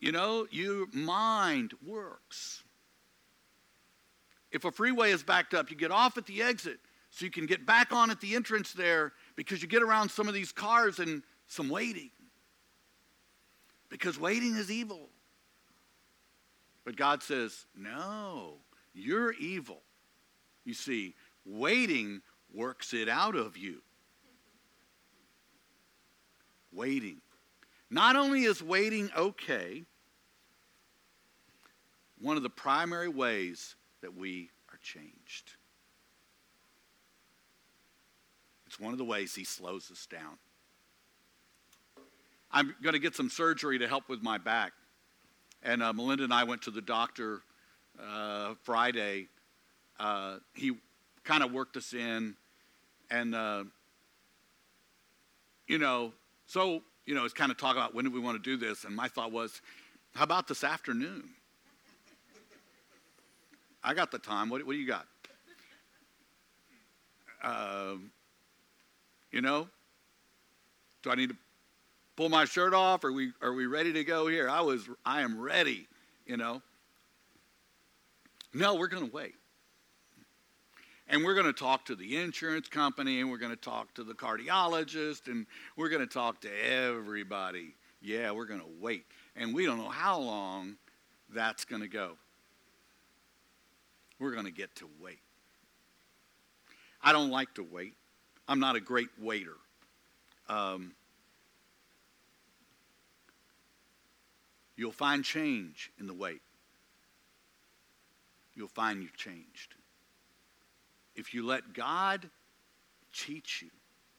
[0.00, 2.62] You know, your mind works.
[4.50, 6.80] If a freeway is backed up, you get off at the exit
[7.10, 10.26] so you can get back on at the entrance there because you get around some
[10.26, 12.10] of these cars and some waiting.
[13.90, 15.08] Because waiting is evil.
[16.84, 18.54] But God says, no,
[18.94, 19.82] you're evil.
[20.64, 22.22] You see, waiting
[22.52, 23.82] works it out of you.
[26.72, 27.20] Waiting.
[27.90, 29.84] Not only is waiting okay,
[32.20, 35.52] one of the primary ways that we are changed.
[38.66, 40.38] It's one of the ways he slows us down.
[42.52, 44.72] I'm going to get some surgery to help with my back.
[45.62, 47.42] And uh, Melinda and I went to the doctor
[48.00, 49.28] uh, Friday.
[49.98, 50.72] Uh, he
[51.24, 52.34] kind of worked us in.
[53.10, 53.64] And, uh,
[55.66, 56.12] you know,
[56.46, 58.84] so, you know, it's kind of talk about when do we want to do this.
[58.84, 59.60] And my thought was,
[60.14, 61.30] how about this afternoon?
[63.82, 64.50] I got the time.
[64.50, 65.06] What, what do you got?
[67.42, 67.94] Uh,
[69.32, 69.68] you know,
[71.02, 71.36] do I need to
[72.16, 73.04] pull my shirt off?
[73.04, 74.48] Are we are we ready to go here?
[74.48, 75.86] I was I am ready.
[76.26, 76.60] You know.
[78.52, 79.34] No, we're going to wait.
[81.10, 84.04] And we're going to talk to the insurance company, and we're going to talk to
[84.04, 85.44] the cardiologist, and
[85.76, 87.74] we're going to talk to everybody.
[88.00, 89.04] Yeah, we're going to wait.
[89.36, 90.76] And we don't know how long
[91.28, 92.16] that's going to go
[94.20, 95.18] we're going to get to wait.
[97.02, 97.94] I don't like to wait.
[98.46, 99.56] I'm not a great waiter.
[100.48, 100.92] Um,
[104.76, 106.42] you'll find change in the wait.
[108.54, 109.74] You'll find you've changed.
[111.20, 112.30] If you let God
[113.12, 113.68] teach you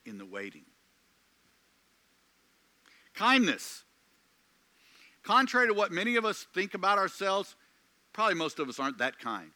[0.05, 0.65] in the waiting.
[3.15, 3.83] Kindness.
[5.23, 7.55] Contrary to what many of us think about ourselves,
[8.13, 9.51] probably most of us aren't that kind.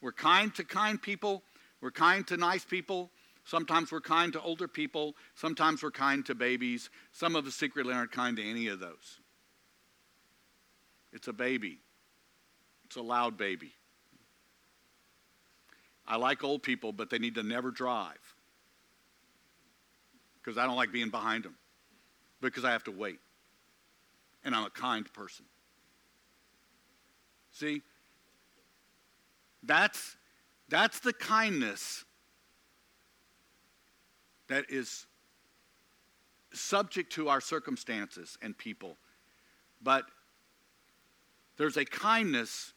[0.00, 1.42] We're kind to kind people.
[1.80, 3.10] We're kind to nice people.
[3.44, 5.16] Sometimes we're kind to older people.
[5.34, 6.90] Sometimes we're kind to babies.
[7.10, 9.18] Some of us secretly aren't kind to any of those.
[11.12, 11.80] It's a baby,
[12.84, 13.72] it's a loud baby.
[16.10, 18.18] I like old people, but they need to never drive
[20.34, 21.54] because I don't like being behind them
[22.40, 23.20] because I have to wait.
[24.44, 25.44] and I'm a kind person.
[27.52, 27.82] See?
[29.62, 30.16] That's,
[30.68, 32.04] that's the kindness
[34.48, 35.06] that is
[36.52, 38.96] subject to our circumstances and people.
[39.80, 40.06] But
[41.56, 42.72] there's a kindness,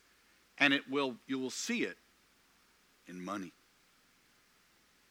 [0.59, 1.97] and it will, you will see it
[3.07, 3.53] in money.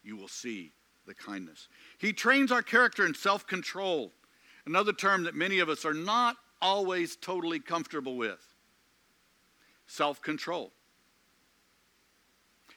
[0.02, 0.72] You will see
[1.06, 1.68] the kindness.
[1.98, 4.12] He trains our character in self control,
[4.66, 8.40] another term that many of us are not always totally comfortable with.
[9.86, 10.72] Self control.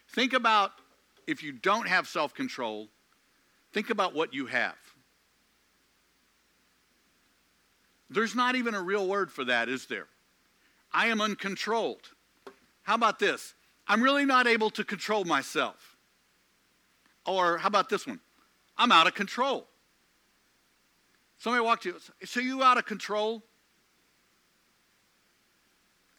[0.10, 0.72] Think about
[1.28, 2.90] if you don't have self control,
[3.74, 4.76] think about what you have.
[8.10, 10.08] There's not even a real word for that, is there?
[10.94, 12.12] I am uncontrolled.
[12.84, 13.56] How about this?
[13.88, 15.98] I'm really not able to control myself.
[17.26, 18.20] Or how about this one?
[18.78, 19.68] I'm out of control.
[21.38, 23.44] Somebody walked to you, so you out of control?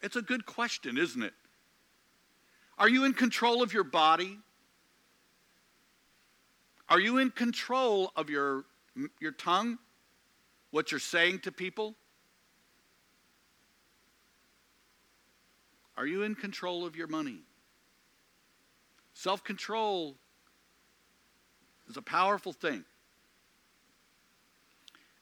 [0.01, 1.33] It's a good question, isn't it?
[2.77, 4.37] Are you in control of your body?
[6.89, 8.65] Are you in control of your,
[9.19, 9.77] your tongue?
[10.71, 11.95] What you're saying to people?
[15.97, 17.39] Are you in control of your money?
[19.17, 20.15] Self control
[21.89, 22.85] is a powerful thing.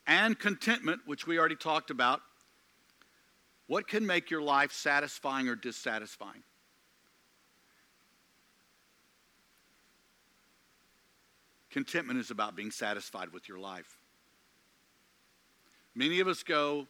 [0.05, 2.19] And contentment, which we already talked about.
[3.67, 6.43] What can make your life satisfying or dissatisfying?
[11.69, 13.97] Contentment is about being satisfied with your life.
[15.95, 16.87] Many of us go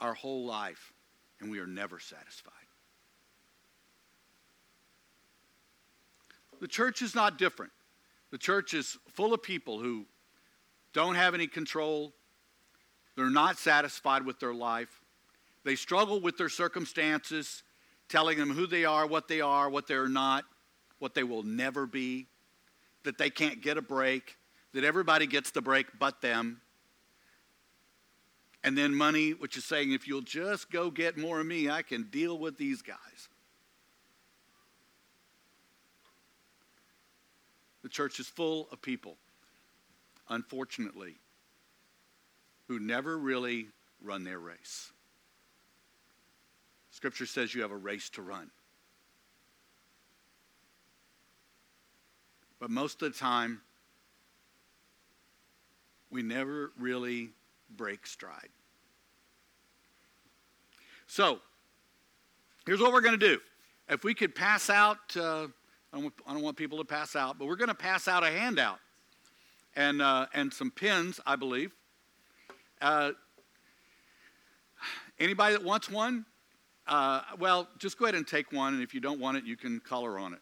[0.00, 0.94] our whole life
[1.40, 2.67] and we are never satisfied.
[6.60, 7.72] The church is not different.
[8.30, 10.06] The church is full of people who
[10.92, 12.12] don't have any control,
[13.16, 15.00] they're not satisfied with their life,
[15.64, 17.62] they struggle with their circumstances,
[18.08, 20.44] telling them who they are, what they are, what they're not,
[20.98, 22.26] what they will never be,
[23.04, 24.36] that they can't get a break,
[24.72, 26.60] that everybody gets the break but them.
[28.64, 31.82] And then money, which is saying, if you'll just go get more of me, I
[31.82, 33.27] can deal with these guys.
[37.88, 39.16] The church is full of people,
[40.28, 41.14] unfortunately,
[42.66, 43.68] who never really
[44.04, 44.92] run their race.
[46.90, 48.50] Scripture says you have a race to run.
[52.60, 53.62] But most of the time,
[56.10, 57.30] we never really
[57.74, 58.50] break stride.
[61.06, 61.38] So,
[62.66, 63.40] here's what we're going to do.
[63.88, 65.46] If we could pass out, uh,
[65.92, 68.08] I, don't want, I, don't want, people to pass out, but we're going to pass
[68.08, 68.78] out a handout
[69.74, 71.72] and, uh, and some pins, I believe.
[72.80, 73.12] Uh,
[75.18, 76.26] anybody that wants one?
[76.86, 79.56] Uh, well, just go ahead and take one, and if you don't want it, you
[79.56, 80.40] can color on it.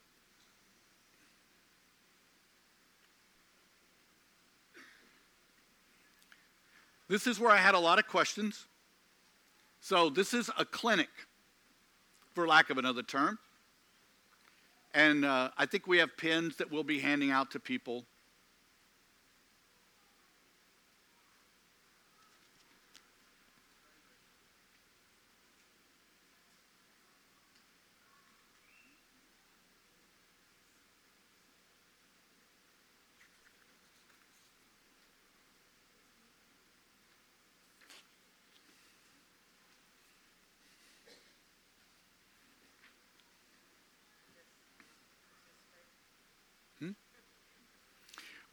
[7.09, 8.67] This is where I had a lot of questions.
[9.81, 11.09] So, this is a clinic,
[12.35, 13.39] for lack of another term.
[14.97, 18.07] And uh, I think we have pins that we'll be handing out to people.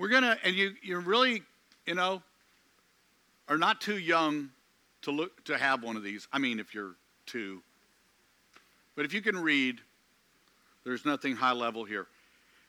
[0.03, 1.43] We're going to, and you, you really,
[1.85, 2.21] you know,
[3.47, 4.49] are not too young
[5.03, 6.27] to look to have one of these.
[6.33, 6.95] I mean, if you're
[7.25, 7.61] two.
[8.97, 9.79] But if you can read,
[10.83, 12.07] there's nothing high level here.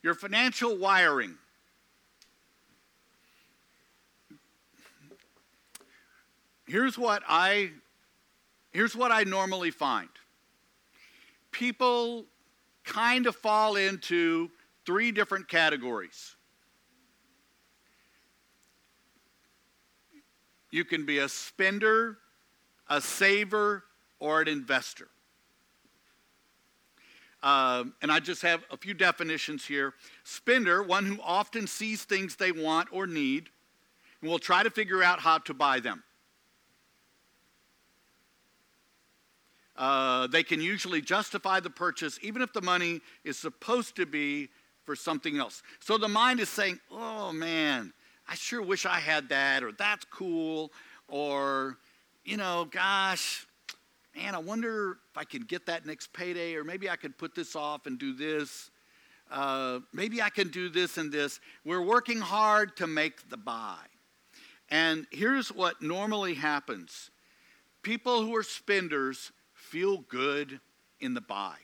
[0.00, 1.34] Your financial wiring.
[6.68, 7.72] Here's what I
[8.70, 10.08] here's what I normally find.
[11.50, 12.26] People
[12.84, 14.52] kind of fall into
[14.86, 16.33] three different categories.
[20.74, 22.18] You can be a spender,
[22.90, 23.84] a saver,
[24.18, 25.06] or an investor.
[27.44, 29.94] Um, and I just have a few definitions here.
[30.24, 33.50] Spender, one who often sees things they want or need
[34.20, 36.02] and will try to figure out how to buy them.
[39.76, 44.48] Uh, they can usually justify the purchase even if the money is supposed to be
[44.82, 45.62] for something else.
[45.78, 47.92] So the mind is saying, oh man,
[48.28, 50.72] I sure wish I had that, or that's cool,
[51.08, 51.78] or
[52.24, 53.46] you know, gosh,
[54.16, 57.34] man, I wonder if I could get that next payday, or maybe I could put
[57.34, 58.70] this off and do this.
[59.30, 61.40] Uh, maybe I can do this and this.
[61.64, 63.78] We're working hard to make the buy.
[64.70, 67.10] And here's what normally happens
[67.82, 70.60] people who are spenders feel good
[71.00, 71.56] in the buy.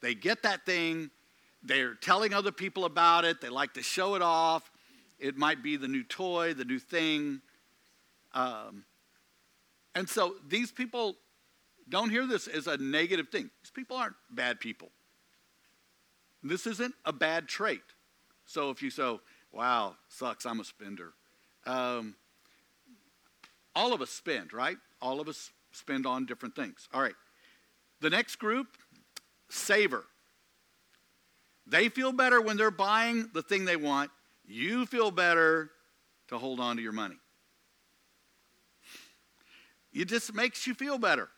[0.00, 1.10] They get that thing,
[1.62, 4.70] they're telling other people about it, they like to show it off.
[5.18, 7.40] It might be the new toy, the new thing.
[8.32, 8.84] Um,
[9.94, 11.16] and so these people
[11.88, 13.50] don't hear this as a negative thing.
[13.62, 14.90] These people aren't bad people.
[16.42, 17.82] This isn't a bad trait.
[18.44, 19.18] So if you say,
[19.52, 21.12] wow, sucks, I'm a spender.
[21.66, 22.14] Um,
[23.74, 24.76] all of us spend, right?
[25.00, 26.88] All of us spend on different things.
[26.92, 27.14] All right.
[28.00, 28.66] The next group,
[29.48, 30.04] saver.
[31.66, 34.10] They feel better when they're buying the thing they want.
[34.48, 35.70] You feel better
[36.28, 37.16] to hold on to your money.
[39.92, 41.28] It just makes you feel better.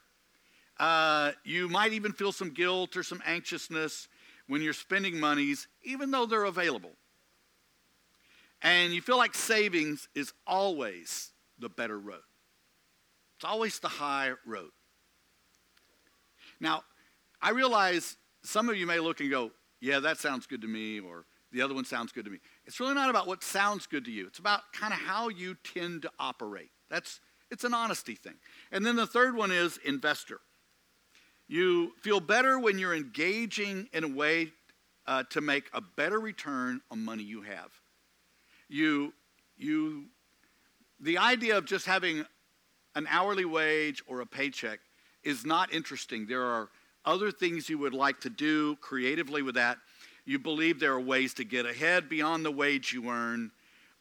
[0.78, 4.08] Uh, you might even feel some guilt or some anxiousness
[4.46, 6.92] when you're spending monies, even though they're available.
[8.62, 12.22] And you feel like savings is always the better road.
[13.36, 14.70] It's always the high road.
[16.60, 16.84] Now,
[17.42, 19.50] I realize some of you may look and go,
[19.80, 22.38] yeah, that sounds good to me, or the other one sounds good to me.
[22.66, 24.26] It's really not about what sounds good to you.
[24.26, 26.70] It's about kind of how you tend to operate.
[26.88, 28.34] That's it's an honesty thing.
[28.70, 30.40] And then the third one is investor.
[31.48, 34.52] You feel better when you're engaging in a way
[35.06, 37.72] uh, to make a better return on money you have.
[38.68, 39.12] You,
[39.56, 40.04] you,
[41.00, 42.24] the idea of just having
[42.94, 44.78] an hourly wage or a paycheck
[45.24, 46.26] is not interesting.
[46.26, 46.68] There are
[47.04, 49.78] other things you would like to do creatively with that.
[50.30, 53.50] You believe there are ways to get ahead beyond the wage you earn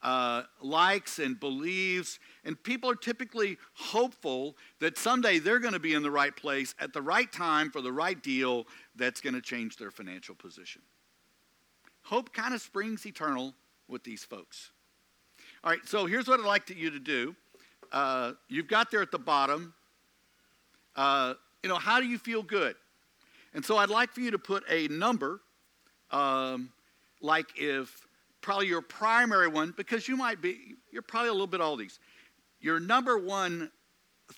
[0.03, 2.19] uh, likes and believes.
[2.45, 6.75] And people are typically hopeful that someday they're going to be in the right place
[6.79, 10.83] at the right time for the right deal that's going to change their financial position.
[12.03, 13.55] Hope kind of springs eternal
[13.87, 14.69] with these folks.
[15.63, 17.35] All right, so here's what I'd like to, you to do.
[17.91, 19.73] Uh, you've got there at the bottom,
[20.95, 22.75] uh, you know, how do you feel good?
[23.55, 25.41] And so I'd like for you to put a number,
[26.11, 26.71] um,
[27.21, 28.07] like if
[28.41, 31.99] probably your primary one, because you might be, you're probably a little bit all these.
[32.61, 33.71] Your number one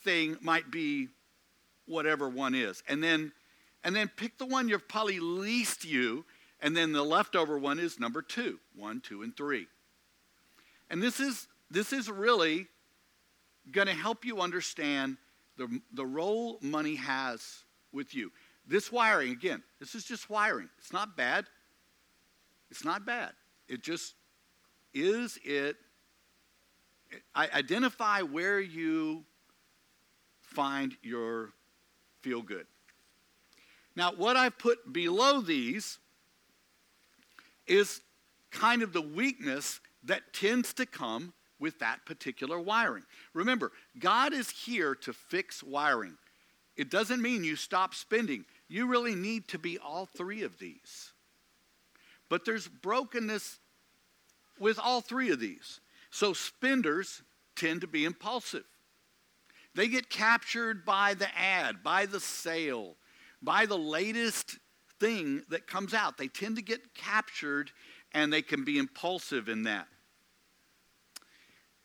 [0.04, 1.08] thing might be
[1.86, 2.84] whatever one is.
[2.88, 3.32] And then
[3.84, 6.24] and then pick the one you're probably least you,
[6.62, 9.68] and then the leftover one is number two, one, two, and three.
[10.90, 12.68] And this is this is really
[13.72, 15.18] going to help you understand
[15.58, 18.32] the, the role money has with you.
[18.68, 20.70] This wiring, again, this is just wiring.
[20.80, 21.46] It's not bad.
[22.72, 23.34] It's not bad.
[23.68, 24.16] It just
[24.94, 25.76] is it.
[27.36, 29.26] I identify where you
[30.40, 31.52] find your
[32.22, 32.66] feel good.
[33.96, 36.00] Now, what I've put below these
[37.68, 38.02] is
[38.52, 43.04] kind of the weakness that tends to come with that particular wiring.
[43.34, 46.18] Remember, God is here to fix wiring.
[46.76, 48.46] It doesn't mean you stop spending.
[48.68, 51.11] You really need to be all three of these.
[52.32, 53.60] But there's brokenness
[54.58, 55.82] with all three of these.
[56.12, 57.24] So spenders
[57.58, 58.64] tend to be impulsive.
[59.76, 62.96] They get captured by the ad, by the sale,
[63.42, 64.60] by the latest
[64.98, 66.18] thing that comes out.
[66.18, 67.70] They tend to get captured
[68.14, 69.88] and they can be impulsive in that.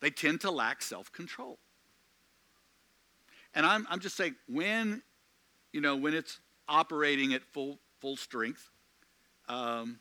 [0.00, 1.58] They tend to lack self control.
[3.52, 5.02] And I'm, I'm just saying, when,
[5.72, 6.38] you know, when it's
[6.68, 8.70] operating at full, full strength,
[9.48, 9.98] um,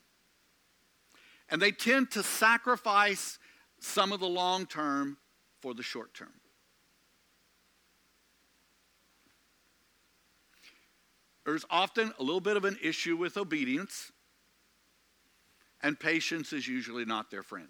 [1.49, 3.39] and they tend to sacrifice
[3.79, 5.17] some of the long term
[5.61, 6.33] for the short term.
[11.45, 14.11] There's often a little bit of an issue with obedience,
[15.83, 17.69] and patience is usually not their friend.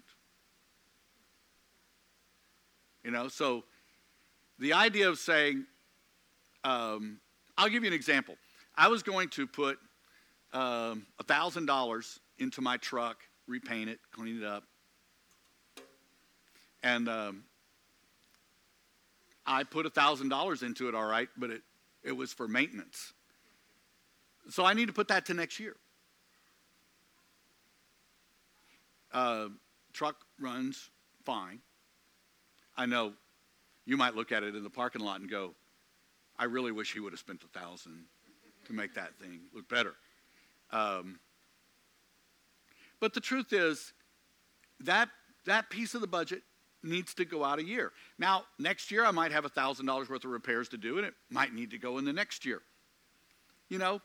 [3.04, 3.64] You know, so
[4.58, 5.66] the idea of saying,
[6.64, 7.20] um,
[7.58, 8.36] I'll give you an example.
[8.74, 9.78] I was going to put
[10.52, 14.64] um, $1,000 into my truck repaint it, clean it up.
[16.82, 17.44] And um,
[19.46, 21.62] I put $1,000 into it, all right, but it,
[22.02, 23.12] it was for maintenance.
[24.48, 25.76] So I need to put that to next year.
[29.12, 29.48] Uh,
[29.92, 30.90] truck runs
[31.24, 31.60] fine.
[32.76, 33.14] I know
[33.86, 35.54] you might look at it in the parking lot and go,
[36.38, 38.04] I really wish he would have spent a thousand
[38.66, 39.94] to make that thing look better.
[40.70, 41.18] Um,
[43.00, 43.92] but the truth is,
[44.80, 45.08] that,
[45.46, 46.42] that piece of the budget
[46.82, 47.92] needs to go out a year.
[48.18, 51.52] Now, next year I might have $1,000 worth of repairs to do, and it might
[51.54, 52.62] need to go in the next year.
[53.68, 54.00] You know,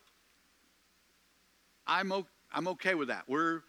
[1.85, 3.23] I'm, o- I'm okay with that.
[3.27, 3.61] We're,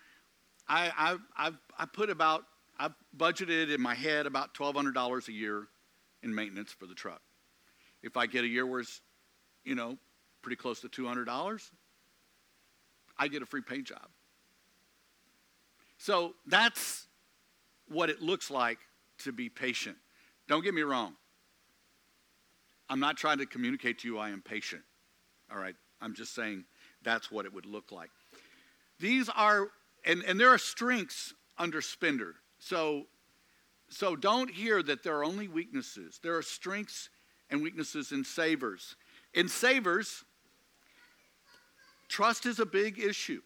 [0.69, 2.45] I, I, I've, I put about,
[2.79, 5.67] I've budgeted in my head about $1,200 a year
[6.23, 7.21] in maintenance for the truck.
[8.03, 9.01] If I get a year where it's,
[9.65, 9.99] you know,
[10.43, 11.71] pretty close to $200,
[13.19, 14.09] I get a free paint job.
[16.03, 17.07] So that's
[17.87, 18.79] what it looks like
[19.19, 19.97] to be patient.
[20.49, 21.15] Don't get me wrong.
[22.91, 24.83] I'm not trying to communicate to you I am patient.
[25.49, 25.77] All right.
[26.01, 26.65] I'm just saying
[27.05, 28.11] that's what it would look like.
[28.99, 29.69] These are,
[30.05, 32.35] and, and there are strengths under spender.
[32.59, 33.05] So,
[33.89, 36.19] so don't hear that there are only weaknesses.
[36.21, 37.11] There are strengths
[37.49, 38.97] and weaknesses in savers.
[39.35, 40.25] In savers,
[42.09, 43.41] trust is a big issue.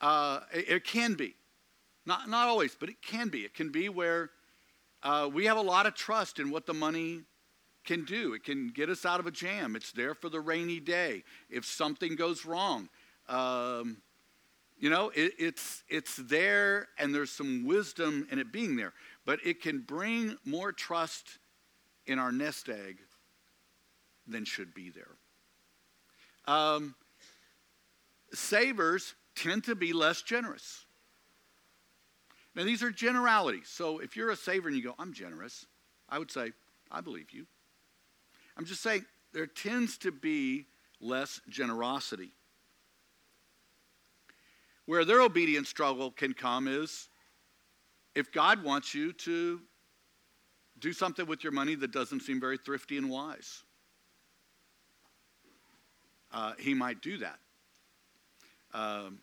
[0.00, 1.34] Uh, it, it, can be.
[2.06, 3.40] Not, not always, but it can be.
[3.40, 4.30] It can be where
[5.02, 7.20] uh, we have a lot of trust in what the money
[7.84, 8.34] can do.
[8.34, 9.76] It can get us out of a jam.
[9.76, 11.24] It's there for the rainy day.
[11.48, 12.88] If something goes wrong,
[13.28, 13.98] um,
[14.78, 18.94] you know, it, it's, it's there and there's some wisdom in it being there.
[19.26, 21.38] But it can bring more trust
[22.06, 22.98] in our nest egg
[24.26, 25.16] than should be there.
[26.46, 26.94] Um,
[28.32, 30.84] savers tend to be less generous.
[32.54, 33.68] Now, these are generalities.
[33.68, 35.66] So if you're a saver and you go, I'm generous,
[36.08, 36.52] I would say,
[36.90, 37.46] I believe you.
[38.56, 40.66] I'm just saying there tends to be
[41.00, 42.32] less generosity.
[44.86, 47.08] Where their obedience struggle can come is
[48.14, 49.60] if God wants you to
[50.80, 53.62] do something with your money that doesn't seem very thrifty and wise,
[56.32, 57.38] uh, He might do that.
[58.74, 59.20] Um,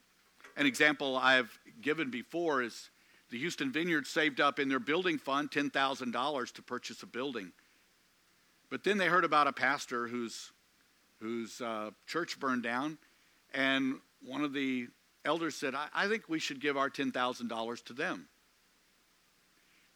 [0.58, 2.90] an example I've given before is
[3.30, 7.52] the Houston Vineyard saved up in their building fund $10,000 to purchase a building.
[8.70, 10.52] But then they heard about a pastor whose,
[11.22, 12.98] whose uh, church burned down,
[13.54, 13.96] and
[14.26, 14.88] one of the
[15.24, 18.28] elders said, I, I think we should give our $10,000 to them.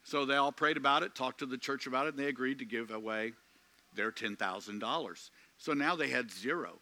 [0.04, 2.58] So they all prayed about it, talked to the church about it, and they agreed
[2.60, 3.32] to give away
[3.94, 5.30] their $10,000.
[5.58, 6.78] So now they had zero.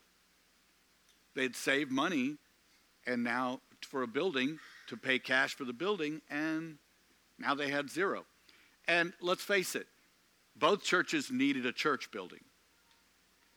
[1.34, 2.36] They'd saved money,
[3.06, 4.58] and now for a building
[4.88, 6.78] to pay cash for the building, and
[7.38, 8.24] now they had zero.
[8.86, 9.86] And let's face it,
[10.56, 12.40] both churches needed a church building.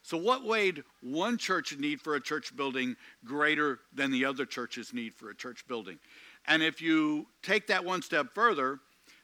[0.04, 4.94] So, what weighed one church need for a church building greater than the other church's
[4.94, 5.98] need for a church building?
[6.46, 8.80] And if you take that one step further,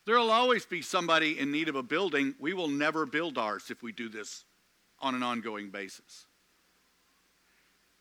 [0.05, 2.33] there will always be somebody in need of a building.
[2.39, 4.45] We will never build ours if we do this
[5.01, 6.25] on an ongoing basis.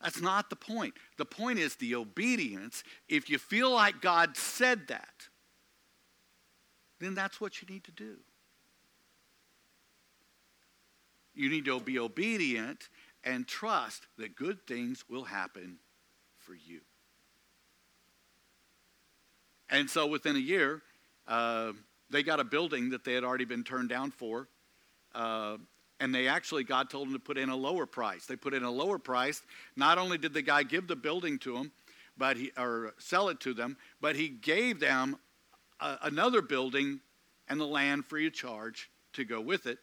[0.03, 0.95] That's not the point.
[1.17, 2.85] The point is the obedience.
[3.09, 5.29] If you feel like God said that,
[7.01, 8.17] then that's what you need to do.
[11.35, 12.89] You need to be obedient
[13.25, 15.79] and trust that good things will happen
[16.39, 16.81] for you.
[19.71, 20.83] And so within a year,
[21.27, 21.73] uh,
[22.11, 24.49] they got a building that they had already been turned down for.
[25.15, 25.59] Uh,
[26.01, 28.27] and they actually, God told them to put in a lower price.
[28.27, 29.43] They put in a lower price.
[29.77, 31.73] Not only did the guy give the building to them,
[32.17, 35.19] but he, or sell it to them, but he gave them
[35.81, 37.01] a, another building
[37.49, 39.79] and the land free of charge to go with it.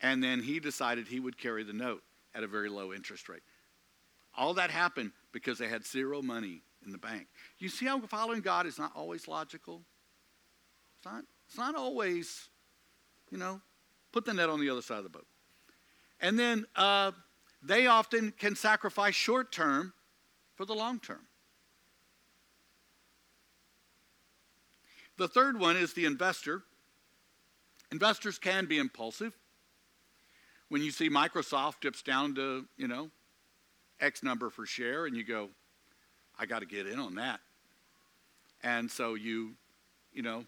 [0.00, 2.02] And then he decided he would carry the note
[2.34, 3.42] at a very low interest rate.
[4.36, 7.26] All that happened because they had zero money in the bank.
[7.58, 9.82] You see how following God is not always logical?
[10.98, 12.48] It's not, it's not always,
[13.30, 13.60] you know,
[14.16, 15.26] Put the net on the other side of the boat.
[16.22, 17.12] And then uh,
[17.62, 19.92] they often can sacrifice short term
[20.54, 21.20] for the long term.
[25.18, 26.62] The third one is the investor.
[27.92, 29.34] Investors can be impulsive.
[30.70, 33.10] When you see Microsoft dips down to, you know,
[34.00, 35.50] X number for share, and you go,
[36.38, 37.40] I got to get in on that.
[38.62, 39.56] And so you,
[40.14, 40.46] you know,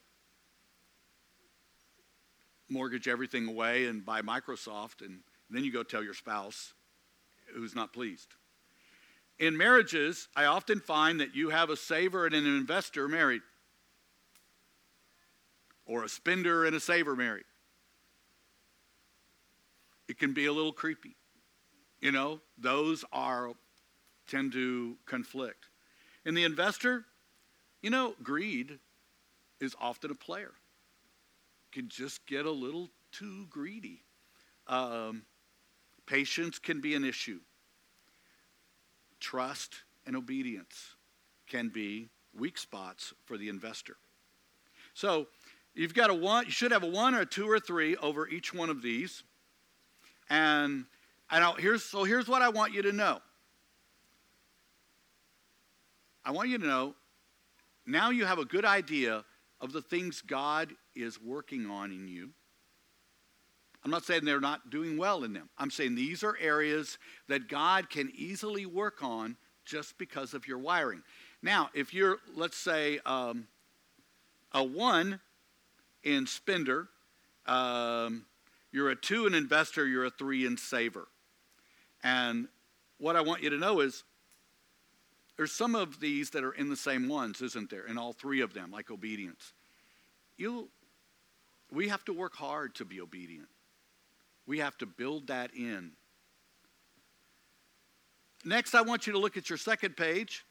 [2.69, 6.75] mortgage everything away and buy Microsoft, and then you go tell your spouse
[7.55, 8.29] who's not pleased.
[9.39, 13.43] In marriages, I often find that you have a saver and an investor married,
[15.87, 17.45] or a spender and a saver married.
[20.09, 21.17] It can be a little creepy.
[22.01, 23.53] You know, those are
[24.27, 25.67] tend to conflict.
[26.25, 27.05] In the investor,
[27.81, 28.79] you know, greed
[29.61, 30.53] is often a player
[31.73, 34.05] can just get a little too greedy.
[34.67, 35.23] Um,
[36.07, 37.41] patience can be an issue.
[39.21, 40.95] Trust and obedience
[41.47, 43.97] can be weak spots for the investor.
[44.95, 45.29] So,
[45.79, 48.27] You've got a one, you should have a one or a two or three over
[48.27, 49.23] each one of these.
[50.29, 50.87] And,
[51.31, 53.21] and here's, so here's what I want you to know.
[56.25, 56.97] I want you to know
[57.87, 59.25] now you have a good idea
[59.61, 62.31] of the things God is working on in you.
[63.85, 65.49] I'm not saying they're not doing well in them.
[65.57, 66.99] I'm saying these are areas
[67.29, 71.03] that God can easily work on just because of your wiring.
[71.43, 73.47] Now, if you're, let's say, um,
[74.53, 75.21] a one
[76.03, 76.89] in spender,
[77.47, 78.25] um,
[78.73, 81.07] you're a two in investor, you're a three in saver.
[82.03, 82.49] And
[82.99, 84.05] what I want you to know is
[85.39, 87.87] there's some of these that are in the same ones, isn't there?
[87.87, 89.53] In all three of them, like obedience.
[90.37, 90.69] You,
[91.73, 93.47] we have to work hard to be obedient.
[94.47, 95.93] We have to build that in.
[98.45, 100.45] Next, I want you to look at your second page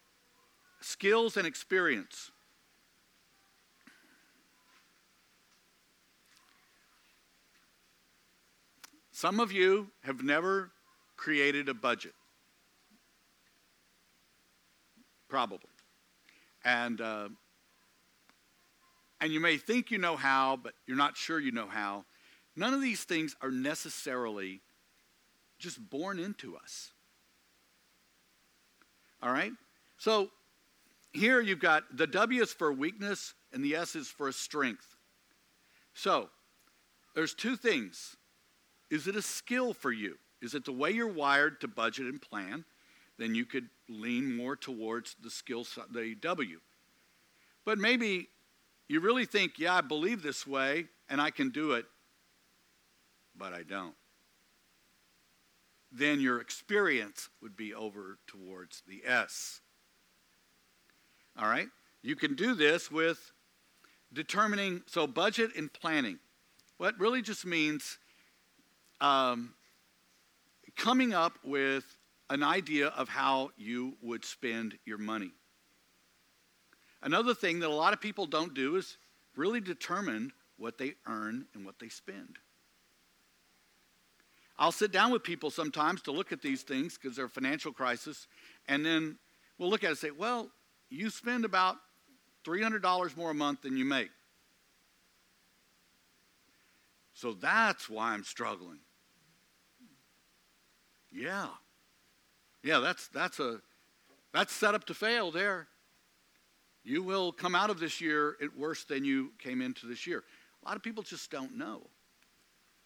[0.79, 2.31] skills and experience.
[9.11, 10.71] Some of you have never
[11.17, 12.13] created a budget.
[15.27, 15.69] Probably.
[16.63, 17.29] And, uh,
[19.19, 22.05] and you may think you know how, but you're not sure you know how.
[22.55, 24.61] None of these things are necessarily
[25.59, 26.91] just born into us.
[29.21, 29.51] All right?
[29.97, 30.29] So
[31.11, 34.95] here you've got the W is for weakness and the S is for strength.
[35.93, 36.29] So
[37.15, 38.15] there's two things.
[38.89, 40.17] Is it a skill for you?
[40.41, 42.63] Is it the way you're wired to budget and plan?
[43.17, 46.59] Then you could lean more towards the skill, the W.
[47.65, 48.29] But maybe
[48.87, 51.85] you really think, yeah, I believe this way and I can do it,
[53.35, 53.95] but I don't.
[55.91, 59.61] Then your experience would be over towards the S.
[61.39, 61.67] All right?
[62.01, 63.31] You can do this with
[64.13, 66.19] determining, so budget and planning.
[66.77, 67.97] What really just means
[69.01, 69.53] um,
[70.75, 71.96] coming up with
[72.29, 75.31] an idea of how you would spend your money.
[77.01, 78.97] Another thing that a lot of people don't do is
[79.35, 82.37] really determine what they earn and what they spend.
[84.59, 87.71] I'll sit down with people sometimes to look at these things because they're a financial
[87.71, 88.27] crisis,
[88.67, 89.19] and then
[89.57, 90.49] we'll look at it and say, well,
[90.89, 91.77] you spend about
[92.43, 94.09] $300 more a month than you make.
[97.13, 98.79] So that's why I'm struggling.
[101.11, 101.47] Yeah.
[102.67, 103.61] Yeah, that's that's a
[104.33, 105.69] that's set up to fail there.
[106.83, 110.25] You will come out of this year worse than you came into this year.
[110.61, 111.87] A lot of people just don't know.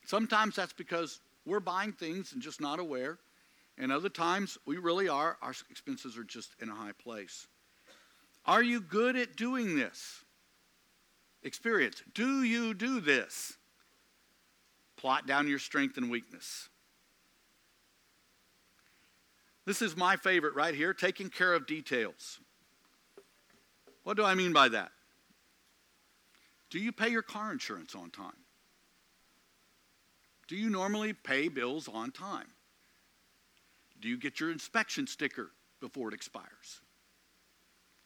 [0.06, 3.18] Sometimes that's because we're buying things and just not aware.
[3.80, 5.40] And other times we really are.
[5.42, 7.48] Our expenses are just in a high place.
[8.46, 10.24] Are you good at doing this?
[11.42, 12.04] Experience.
[12.14, 13.58] Do you do this?
[14.96, 16.70] Plot down your strength and weakness.
[19.72, 22.42] This is my favorite right here taking care of details.
[24.04, 24.92] What do I mean by that?
[26.70, 28.36] Do you pay your car insurance on time?
[30.50, 32.48] Do you normally pay bills on time?
[34.02, 36.82] Do you get your inspection sticker before it expires?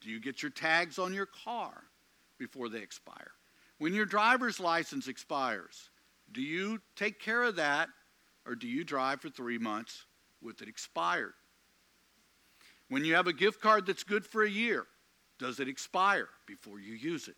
[0.00, 1.82] Do you get your tags on your car
[2.38, 3.32] before they expire?
[3.78, 5.90] When your driver's license expires,
[6.30, 7.88] do you take care of that
[8.46, 10.04] or do you drive for three months
[10.40, 11.32] with it expired?
[12.88, 14.86] When you have a gift card that's good for a year,
[15.38, 17.36] does it expire before you use it?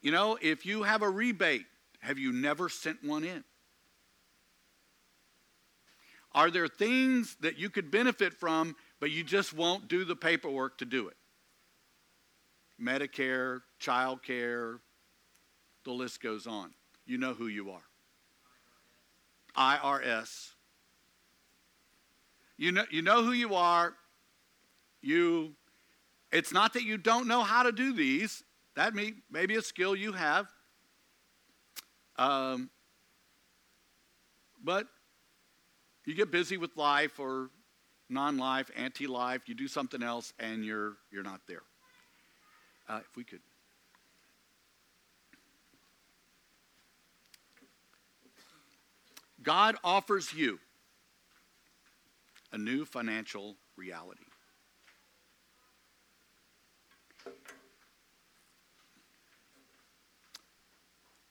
[0.00, 1.66] You know, if you have a rebate,
[2.00, 3.44] have you never sent one in?
[6.34, 10.78] Are there things that you could benefit from, but you just won't do the paperwork
[10.78, 11.16] to do it?
[12.80, 14.80] Medicare, child care,
[15.84, 16.72] the list goes on.
[17.06, 17.82] You know who you are.
[19.56, 20.52] IRS.
[22.62, 23.92] You know, you know who you are.
[25.00, 25.56] You,
[26.30, 28.44] it's not that you don't know how to do these.
[28.76, 30.46] That may, may be a skill you have.
[32.14, 32.70] Um,
[34.62, 34.86] but
[36.06, 37.50] you get busy with life or
[38.08, 41.62] non-life, anti-life, you do something else and you're, you're not there.
[42.88, 43.40] Uh, if we could.
[49.42, 50.60] God offers you
[52.52, 54.24] a new financial reality.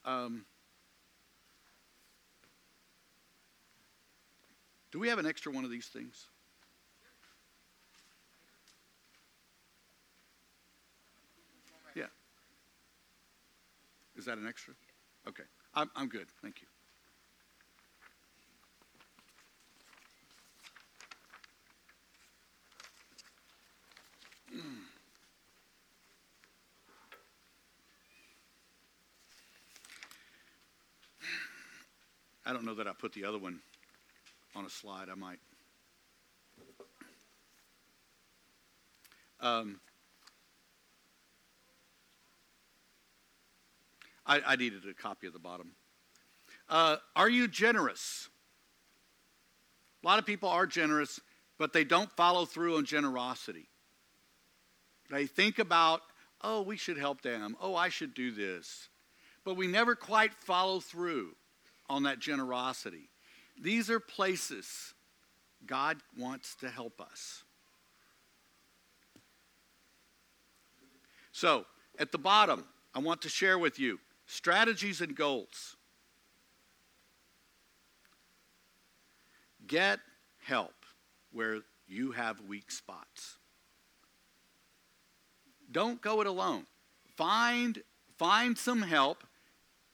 [0.03, 0.45] Um,
[4.91, 6.27] do we have an extra one of these things?
[11.95, 12.05] Yeah.
[14.15, 14.73] Is that an extra?
[15.27, 15.43] Okay.
[15.75, 16.27] I'm, I'm good.
[16.41, 16.67] Thank you.
[32.51, 33.61] I don't know that I put the other one
[34.57, 35.07] on a slide.
[35.09, 35.39] I might.
[39.39, 39.79] Um,
[44.25, 45.71] I, I, needed a copy of the bottom.
[46.67, 48.27] Uh, are you generous?
[50.03, 51.21] A lot of people are generous,
[51.57, 53.69] but they don't follow through on generosity.
[55.09, 56.01] They think about,
[56.41, 57.55] oh, we should help them.
[57.61, 58.89] Oh, I should do this.
[59.45, 61.37] But we never quite follow through
[61.91, 63.09] on that generosity.
[63.61, 64.93] These are places
[65.67, 67.43] God wants to help us.
[71.33, 71.65] So,
[71.99, 72.63] at the bottom,
[72.95, 75.75] I want to share with you strategies and goals.
[79.67, 79.99] Get
[80.45, 80.73] help
[81.33, 83.37] where you have weak spots.
[85.69, 86.65] Don't go it alone.
[87.17, 87.81] Find,
[88.17, 89.25] find some help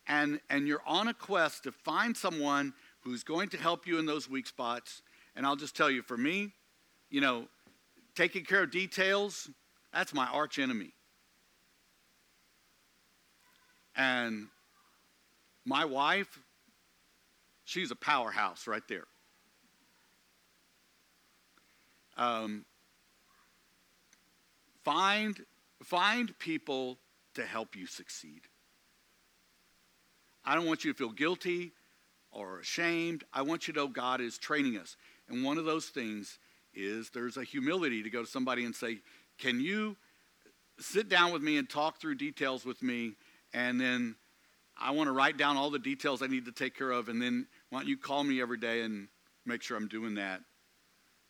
[0.08, 4.06] and, and you're on a quest to find someone who's going to help you in
[4.06, 5.02] those weak spots.
[5.36, 6.54] And I'll just tell you, for me,
[7.10, 7.48] you know,
[8.16, 9.50] taking care of details,
[9.94, 10.94] that's my arch enemy.
[13.96, 14.48] And
[15.66, 16.40] my wife,
[17.66, 19.06] she's a powerhouse right there.
[22.16, 22.66] Um,
[24.84, 25.40] find,
[25.84, 26.98] find people
[27.36, 28.42] to help you succeed.
[30.48, 31.74] I don't want you to feel guilty
[32.32, 33.26] or ashamed.
[33.34, 34.96] I want you to know God is training us.
[35.28, 36.40] And one of those things
[36.74, 39.00] is there's a humility to go to somebody and say,
[39.38, 39.98] Can you
[40.80, 43.16] sit down with me and talk through details with me?
[43.54, 44.16] And then
[44.80, 47.10] I want to write down all the details I need to take care of.
[47.10, 49.10] And then why don't you call me every day and
[49.46, 50.40] make sure I'm doing that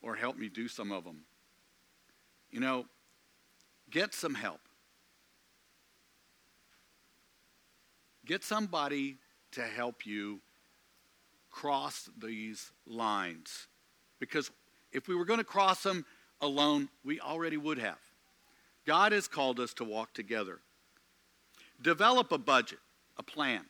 [0.04, 1.22] or help me do some of them?
[2.52, 2.86] You know,
[3.90, 4.60] get some help.
[8.28, 9.18] Get somebody
[9.54, 10.42] to help you
[11.50, 13.68] cross these lines.
[14.20, 14.52] Because
[14.92, 16.06] if we were going to cross them
[16.42, 18.00] alone, we already would have.
[18.86, 20.60] God has called us to walk together.
[21.82, 22.80] Develop a budget,
[23.18, 23.66] a plan.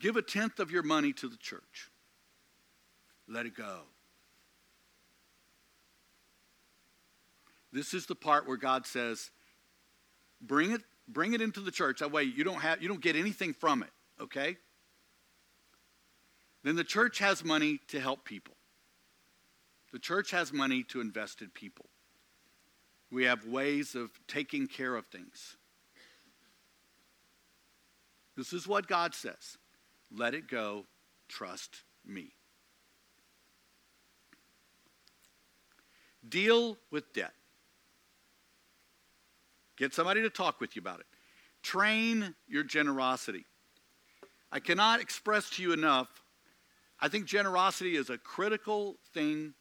[0.00, 1.90] Give a tenth of your money to the church.
[3.28, 3.80] Let it go.
[7.72, 9.30] This is the part where God says,
[10.40, 12.00] bring it, bring it into the church.
[12.00, 13.90] That way you don't have you don't get anything from it,
[14.20, 14.56] okay?
[16.64, 18.54] Then the church has money to help people.
[19.92, 21.86] The church has money to invest in people.
[23.10, 25.56] We have ways of taking care of things.
[28.36, 29.56] This is what God says.
[30.14, 30.84] Let it go.
[31.28, 32.32] Trust me.
[36.28, 37.32] Deal with debt.
[39.78, 41.06] Get somebody to talk with you about it.
[41.62, 43.44] Train your generosity.
[44.50, 46.08] I cannot express to you enough.
[47.00, 49.54] I think generosity is a critical thing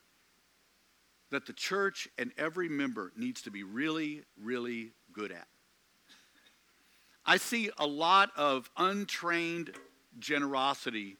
[1.30, 5.47] that the church and every member needs to be really, really good at.
[7.26, 9.72] I see a lot of untrained
[10.18, 11.18] generosity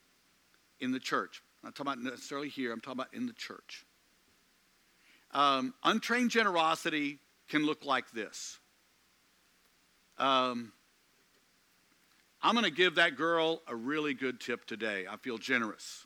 [0.80, 1.44] in the church.
[1.62, 3.86] I'm not talking about necessarily here, I'm talking about in the church.
[5.32, 7.20] Um, untrained generosity
[7.50, 8.60] can look like this
[10.18, 10.72] um,
[12.42, 15.06] I'm going to give that girl a really good tip today.
[15.10, 16.06] I feel generous.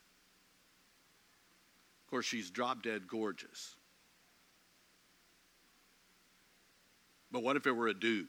[2.05, 3.75] Of course, she's drop dead gorgeous.
[7.31, 8.27] But what if it were a dude?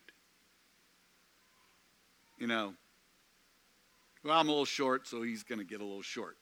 [2.38, 2.74] You know,
[4.24, 6.36] well, I'm a little short, so he's going to get a little short.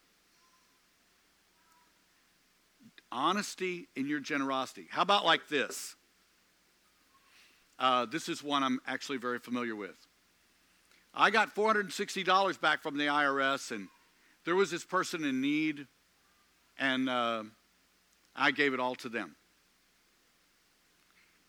[3.13, 4.87] Honesty in your generosity.
[4.91, 5.97] How about like this?
[7.81, 9.97] Uh, this is one I'm actually very familiar with.
[11.15, 13.89] I got $460 back from the IRS, and
[14.45, 15.87] there was this person in need,
[16.79, 17.45] and uh,
[18.37, 19.35] I gave it all to them.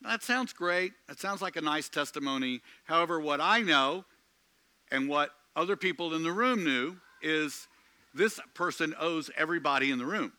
[0.01, 0.93] That sounds great.
[1.07, 2.61] That sounds like a nice testimony.
[2.85, 4.05] However, what I know
[4.89, 7.67] and what other people in the room knew is
[8.13, 10.31] this person owes everybody in the room.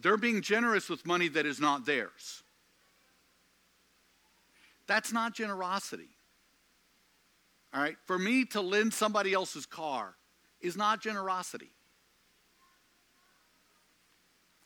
[0.00, 2.42] They're being generous with money that is not theirs.
[4.86, 6.08] That's not generosity.
[7.72, 7.96] All right?
[8.06, 10.14] For me to lend somebody else's car
[10.60, 11.70] is not generosity.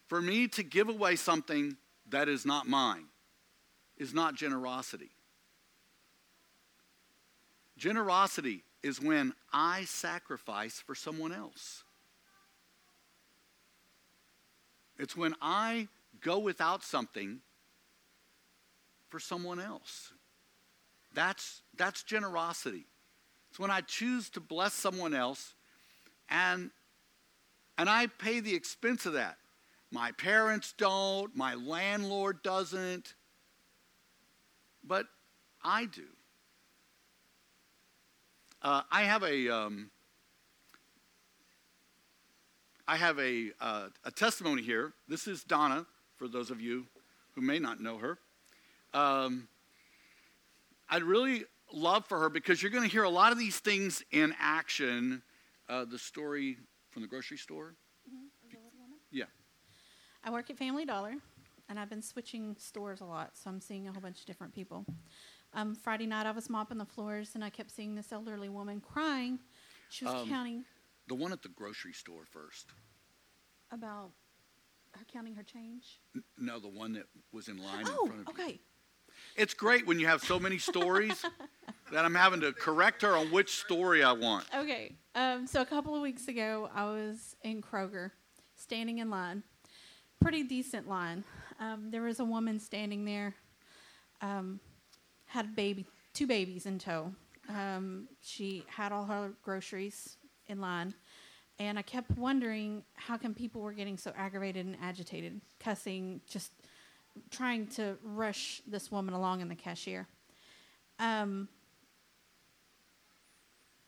[0.08, 1.76] For me to give away something
[2.10, 3.06] that is not mine
[3.96, 5.10] is not generosity.
[7.76, 11.83] Generosity is when I sacrifice for someone else.
[14.98, 15.88] It's when I
[16.20, 17.40] go without something
[19.08, 20.12] for someone else.
[21.12, 22.86] That's, that's generosity.
[23.50, 25.54] It's when I choose to bless someone else
[26.28, 26.70] and,
[27.78, 29.36] and I pay the expense of that.
[29.90, 33.14] My parents don't, my landlord doesn't,
[34.82, 35.06] but
[35.62, 36.06] I do.
[38.60, 39.90] Uh, I have a, um,
[42.86, 44.92] I have a, uh, a testimony here.
[45.08, 46.86] This is Donna, for those of you
[47.34, 48.18] who may not know her.
[48.92, 49.48] Um,
[50.88, 54.02] I'd really love for her because you're going to hear a lot of these things
[54.12, 55.22] in action.
[55.68, 56.58] Uh, the story
[56.90, 57.74] from the grocery store.
[58.08, 58.56] Mm-hmm.
[59.10, 59.24] Yeah.
[60.22, 61.14] I work at Family Dollar,
[61.70, 64.54] and I've been switching stores a lot, so I'm seeing a whole bunch of different
[64.54, 64.84] people.
[65.54, 68.80] Um, Friday night, I was mopping the floors, and I kept seeing this elderly woman
[68.80, 69.38] crying.
[69.88, 70.64] She was Um, counting
[71.08, 72.72] The one at the grocery store first.
[73.70, 74.10] about
[74.92, 76.00] her counting her change.
[76.14, 78.44] N- No, the one that was in line in Oh, front of you.
[78.44, 78.60] okay.
[79.36, 81.20] It's great when you have so many stories
[81.92, 84.44] that I'm having to correct her on which story I want.
[84.54, 84.94] Okay.
[85.16, 88.12] Um, so a couple of weeks ago, I was in Kroger,
[88.56, 89.42] standing in line,
[90.20, 91.24] pretty decent line.
[91.58, 93.34] Um, there was a woman standing there,
[94.20, 94.60] um,
[95.26, 97.12] had a baby, two babies in tow.
[97.48, 100.16] Um, she had all her groceries
[100.48, 100.94] in line,
[101.58, 106.52] and I kept wondering how come people were getting so aggravated and agitated, cussing, just
[107.30, 110.06] trying to rush this woman along in the cashier.
[110.98, 111.48] Um,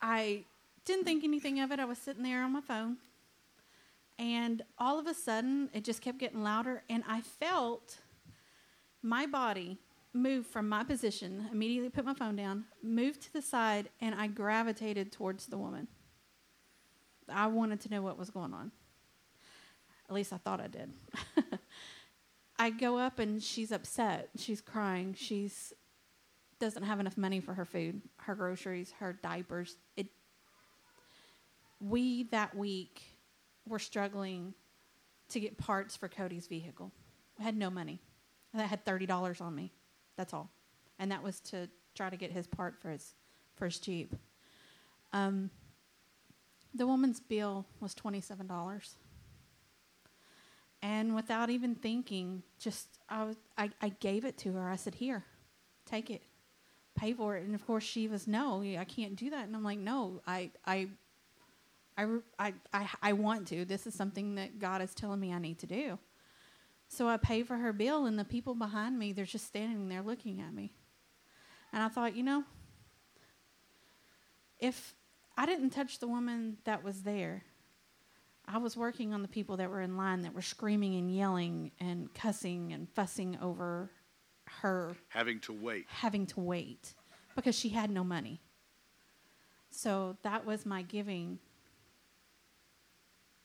[0.00, 0.44] I
[0.84, 1.80] didn't think anything of it.
[1.80, 2.98] I was sitting there on my phone.
[4.18, 6.82] And all of a sudden, it just kept getting louder.
[6.88, 7.98] And I felt
[9.02, 9.78] my body
[10.14, 14.28] move from my position, immediately put my phone down, moved to the side, and I
[14.28, 15.88] gravitated towards the woman.
[17.28, 18.70] I wanted to know what was going on.
[20.08, 20.92] At least I thought I did.
[22.58, 24.30] I go up and she's upset.
[24.36, 25.14] She's crying.
[25.18, 25.72] She's
[26.58, 29.76] doesn't have enough money for her food, her groceries, her diapers.
[29.96, 30.06] It
[31.80, 33.02] we that week
[33.68, 34.54] were struggling
[35.28, 36.92] to get parts for Cody's vehicle.
[37.38, 38.00] I had no money.
[38.54, 39.72] I had thirty dollars on me.
[40.16, 40.50] That's all,
[40.98, 43.14] and that was to try to get his part for his
[43.56, 44.14] for his Jeep.
[45.12, 45.50] Um,
[46.76, 48.94] the woman's bill was twenty seven dollars,
[50.82, 54.68] and without even thinking, just I, was, I I gave it to her.
[54.68, 55.24] I said, "Here,
[55.84, 56.22] take it,
[56.94, 59.64] pay for it." And of course, she was, "No, I can't do that." And I'm
[59.64, 60.88] like, "No, I I
[61.98, 62.06] I,
[62.38, 63.64] I, I, I want to.
[63.64, 65.98] This is something that God is telling me I need to do.
[66.88, 70.02] So I pay for her bill, and the people behind me, they're just standing there
[70.02, 70.72] looking at me.
[71.72, 72.44] And I thought, you know,
[74.60, 74.94] if
[75.36, 77.44] I didn't touch the woman that was there,
[78.48, 81.72] I was working on the people that were in line that were screaming and yelling
[81.80, 83.90] and cussing and fussing over
[84.62, 85.86] her Having to wait.
[85.88, 86.94] having to wait
[87.34, 88.40] because she had no money.
[89.70, 91.40] So that was my giving.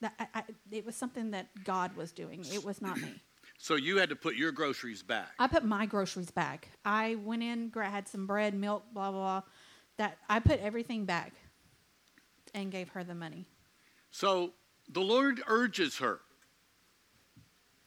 [0.02, 2.46] That I, I, it was something that God was doing.
[2.54, 3.14] It was not me.
[3.58, 5.34] So you had to put your groceries back.
[5.38, 6.70] I put my groceries back.
[6.84, 9.42] I went in, had some bread, milk, blah blah blah.
[9.98, 11.34] That I put everything back
[12.54, 13.46] and gave her the money.
[14.12, 14.52] So
[14.90, 16.20] the Lord urges her.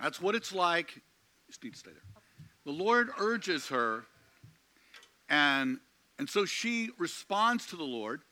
[0.00, 0.96] That's what it's like.
[0.96, 2.02] You need to stay there.
[2.64, 4.06] The Lord urges her,
[5.28, 5.78] and,
[6.18, 8.22] and so she responds to the Lord.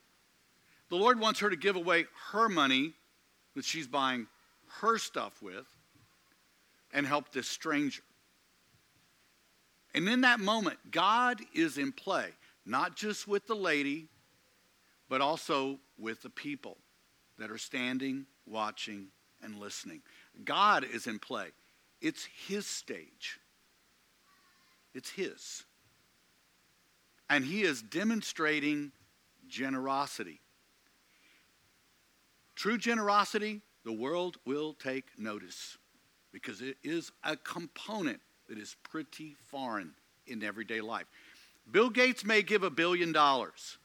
[0.89, 2.93] The Lord wants her to give away her money
[3.55, 4.27] that she's buying
[4.81, 5.67] her stuff with
[6.93, 8.03] and help this stranger.
[9.93, 12.29] And in that moment, God is in play,
[12.65, 14.07] not just with the lady,
[15.09, 16.77] but also with the people
[17.37, 19.07] that are standing, watching,
[19.41, 20.01] and listening.
[20.43, 21.47] God is in play.
[22.01, 23.39] It's His stage,
[24.93, 25.63] it's His.
[27.29, 28.91] And He is demonstrating
[29.47, 30.41] generosity.
[32.55, 35.77] True generosity, the world will take notice
[36.31, 39.93] because it is a component that is pretty foreign
[40.27, 41.05] in everyday life.
[41.69, 43.77] Bill Gates may give a billion dollars.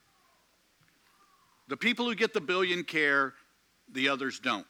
[1.69, 3.35] The people who get the billion care,
[3.93, 4.67] the others don't.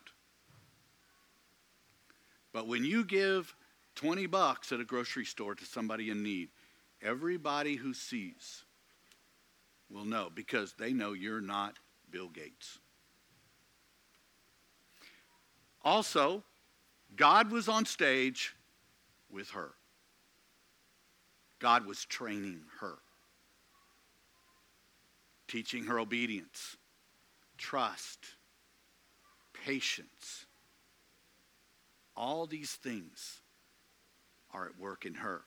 [2.53, 3.55] But when you give
[3.95, 6.49] 20 bucks at a grocery store to somebody in need,
[7.01, 8.65] everybody who sees
[9.91, 11.79] will know because they know you're not
[12.11, 12.79] Bill Gates.
[15.83, 16.43] Also,
[17.17, 18.55] God was on stage
[19.31, 19.71] with her.
[21.61, 22.99] God was training her,
[25.49, 26.77] teaching her obedience,
[27.59, 28.27] trust,
[29.53, 30.47] patience.
[32.17, 33.43] All these things
[34.53, 35.43] are at work in her.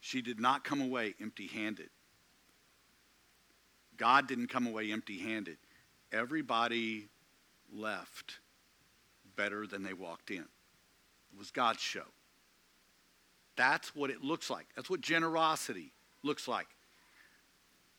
[0.00, 1.90] She did not come away empty handed.
[3.96, 5.58] God didn't come away empty handed.
[6.12, 7.08] Everybody
[7.72, 8.38] left
[9.36, 10.38] better than they walked in.
[10.38, 12.06] It was God's show.
[13.56, 14.66] That's what it looks like.
[14.76, 15.92] That's what generosity
[16.22, 16.68] looks like.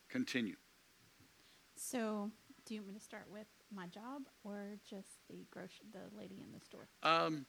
[0.07, 0.55] Continue.
[1.75, 2.31] So,
[2.69, 6.35] do you want me to start with my job or just the grocery, the lady
[6.35, 6.87] in the store?
[7.01, 7.47] Um,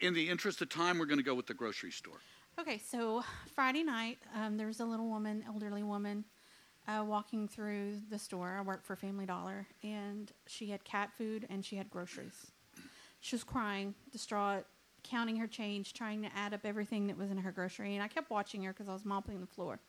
[0.00, 2.16] in the interest of time, we're going to go with the grocery store.
[2.58, 3.22] Okay, so
[3.54, 6.24] Friday night, um, there was a little woman, elderly woman,
[6.88, 8.56] uh, walking through the store.
[8.58, 12.50] I work for Family Dollar, and she had cat food and she had groceries.
[13.20, 14.64] She was crying, distraught,
[15.02, 17.94] counting her change, trying to add up everything that was in her grocery.
[17.94, 19.80] And I kept watching her because I was mopping the floor.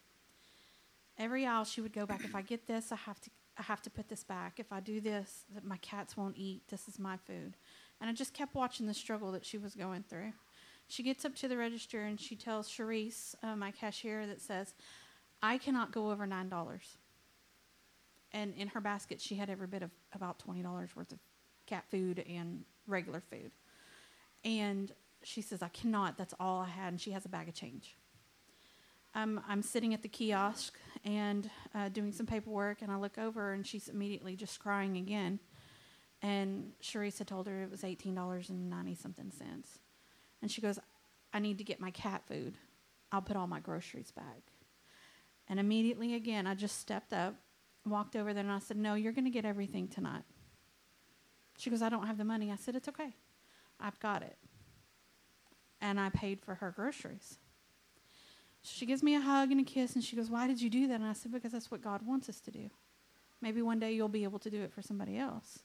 [1.18, 2.26] Every aisle she would go back.
[2.26, 3.30] If I get this, I have to.
[3.60, 4.60] I have to put this back.
[4.60, 6.62] If I do this, that my cats won't eat.
[6.70, 7.58] This is my food.
[8.00, 10.32] And I just kept watching the struggle that she was going through.
[10.88, 14.74] She gets up to the register and she tells Charisse, uh, my cashier, that says,
[15.44, 16.80] I cannot go over $9.
[18.32, 21.20] And in her basket, she had every bit of about $20 worth of
[21.66, 23.52] cat food and regular food.
[24.46, 24.92] And
[25.24, 26.18] she says, I cannot.
[26.18, 26.94] That's all I had.
[26.94, 27.98] And she has a bag of change.
[29.16, 33.54] Um, I'm sitting at the kiosk and uh, doing some paperwork, and I look over,
[33.54, 35.40] and she's immediately just crying again.
[36.22, 39.80] And Charisse had told her it was eighteen dollars and ninety something cents,
[40.42, 40.78] and she goes,
[41.34, 42.56] "I need to get my cat food.
[43.12, 44.42] I'll put all my groceries back."
[45.48, 47.36] And immediately again, I just stepped up,
[47.86, 50.24] walked over there, and I said, "No, you're going to get everything tonight."
[51.58, 53.16] She goes, "I don't have the money." I said, "It's okay.
[53.80, 54.38] I've got it."
[55.82, 57.40] And I paid for her groceries.
[58.62, 60.88] She gives me a hug and a kiss, and she goes, Why did you do
[60.88, 60.96] that?
[60.96, 62.70] And I said, Because that's what God wants us to do.
[63.42, 65.60] Maybe one day you'll be able to do it for somebody else.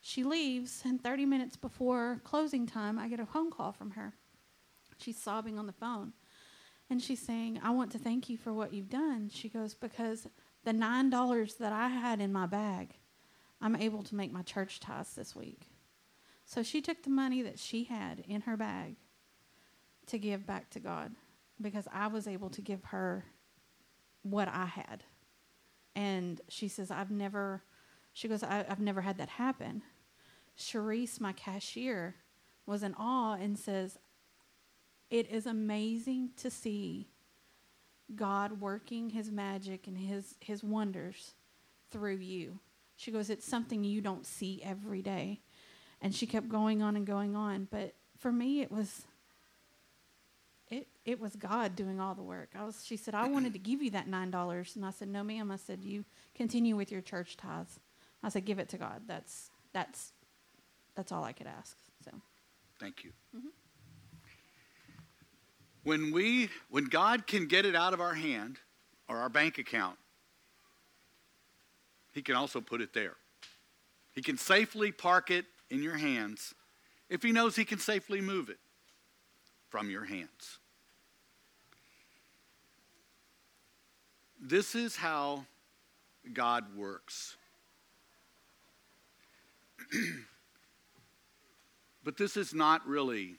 [0.00, 4.14] She leaves, and 30 minutes before closing time, I get a phone call from her.
[4.98, 6.12] She's sobbing on the phone.
[6.90, 9.30] And she's saying, I want to thank you for what you've done.
[9.32, 10.26] She goes, Because
[10.64, 12.94] the $9 that I had in my bag,
[13.60, 15.68] I'm able to make my church tithes this week.
[16.44, 18.96] So she took the money that she had in her bag
[20.06, 21.14] to give back to God
[21.60, 23.24] because I was able to give her
[24.22, 25.04] what I had.
[25.94, 27.62] And she says, I've never,
[28.12, 29.82] she goes, I, have never had that happen.
[30.56, 32.16] Charisse, my cashier,
[32.66, 33.98] was in awe and says,
[35.10, 37.08] It is amazing to see
[38.14, 41.34] God working his magic and his, his wonders
[41.90, 42.60] through you.
[42.96, 45.40] She goes, It's something you don't see every day.
[46.00, 47.66] And she kept going on and going on.
[47.70, 49.06] But for me, it was
[50.70, 52.50] it it was God doing all the work.
[52.58, 55.08] I was she said, I wanted to give you that nine dollars and I said,
[55.08, 55.50] No ma'am.
[55.50, 56.04] I said, You
[56.34, 57.80] continue with your church tithes.
[58.22, 59.02] I said, Give it to God.
[59.06, 60.12] That's that's
[60.94, 61.76] that's all I could ask.
[62.04, 62.10] So
[62.78, 63.10] Thank you.
[63.36, 63.48] Mm-hmm.
[65.84, 68.58] When we when God can get it out of our hand
[69.08, 69.96] or our bank account,
[72.12, 73.16] He can also put it there.
[74.14, 76.54] He can safely park it in your hands
[77.08, 78.58] if he knows he can safely move it
[79.68, 80.58] from your hands.
[84.40, 85.44] This is how
[86.32, 87.36] God works.
[92.04, 93.36] but this is not really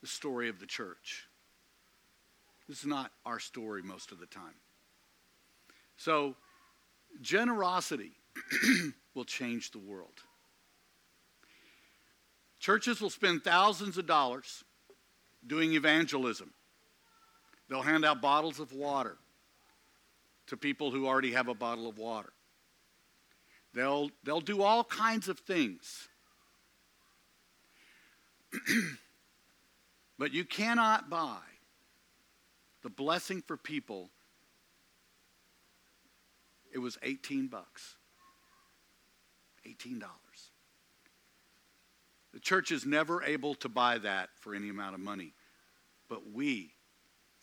[0.00, 1.28] the story of the church.
[2.68, 4.54] This is not our story most of the time.
[5.96, 6.34] So,
[7.20, 8.12] generosity
[9.14, 10.22] will change the world.
[12.58, 14.64] Churches will spend thousands of dollars
[15.46, 16.52] doing evangelism.
[17.68, 19.16] They'll hand out bottles of water
[20.48, 22.32] to people who already have a bottle of water.
[23.74, 26.08] They'll, they'll do all kinds of things.
[30.18, 31.38] but you cannot buy
[32.82, 34.10] the blessing for people.
[36.72, 37.96] It was 18 bucks.
[39.66, 40.02] $18.
[42.32, 45.34] The church is never able to buy that for any amount of money.
[46.08, 46.72] But we,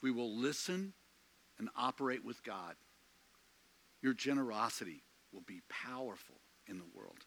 [0.02, 0.94] we will listen
[1.60, 2.76] and operate with God.
[4.06, 5.02] Your generosity
[5.34, 6.36] will be powerful
[6.68, 7.26] in the world.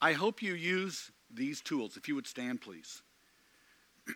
[0.00, 1.96] I hope you use these tools.
[1.96, 3.02] If you would stand, please.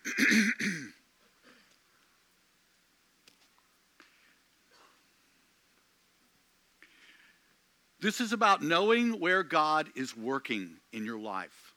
[8.01, 11.75] This is about knowing where God is working in your life.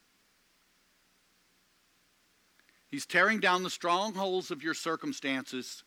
[2.88, 5.84] He's tearing down the strongholds of your circumstances,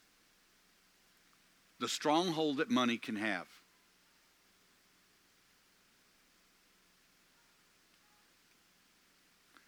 [1.84, 3.46] the stronghold that money can have.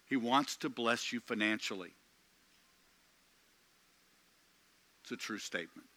[0.07, 1.91] He wants to bless you financially.
[5.03, 5.87] It's a true statement.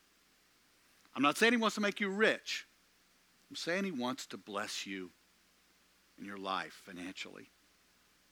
[1.16, 2.66] I'm not saying he wants to make you rich.
[3.48, 5.08] I'm saying he wants to bless you
[6.18, 7.48] in your life financially.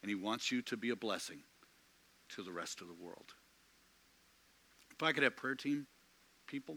[0.02, 1.39] And he wants you to be a blessing
[2.36, 3.32] to the rest of the world.
[4.90, 5.86] If I could have prayer team
[6.47, 6.77] people.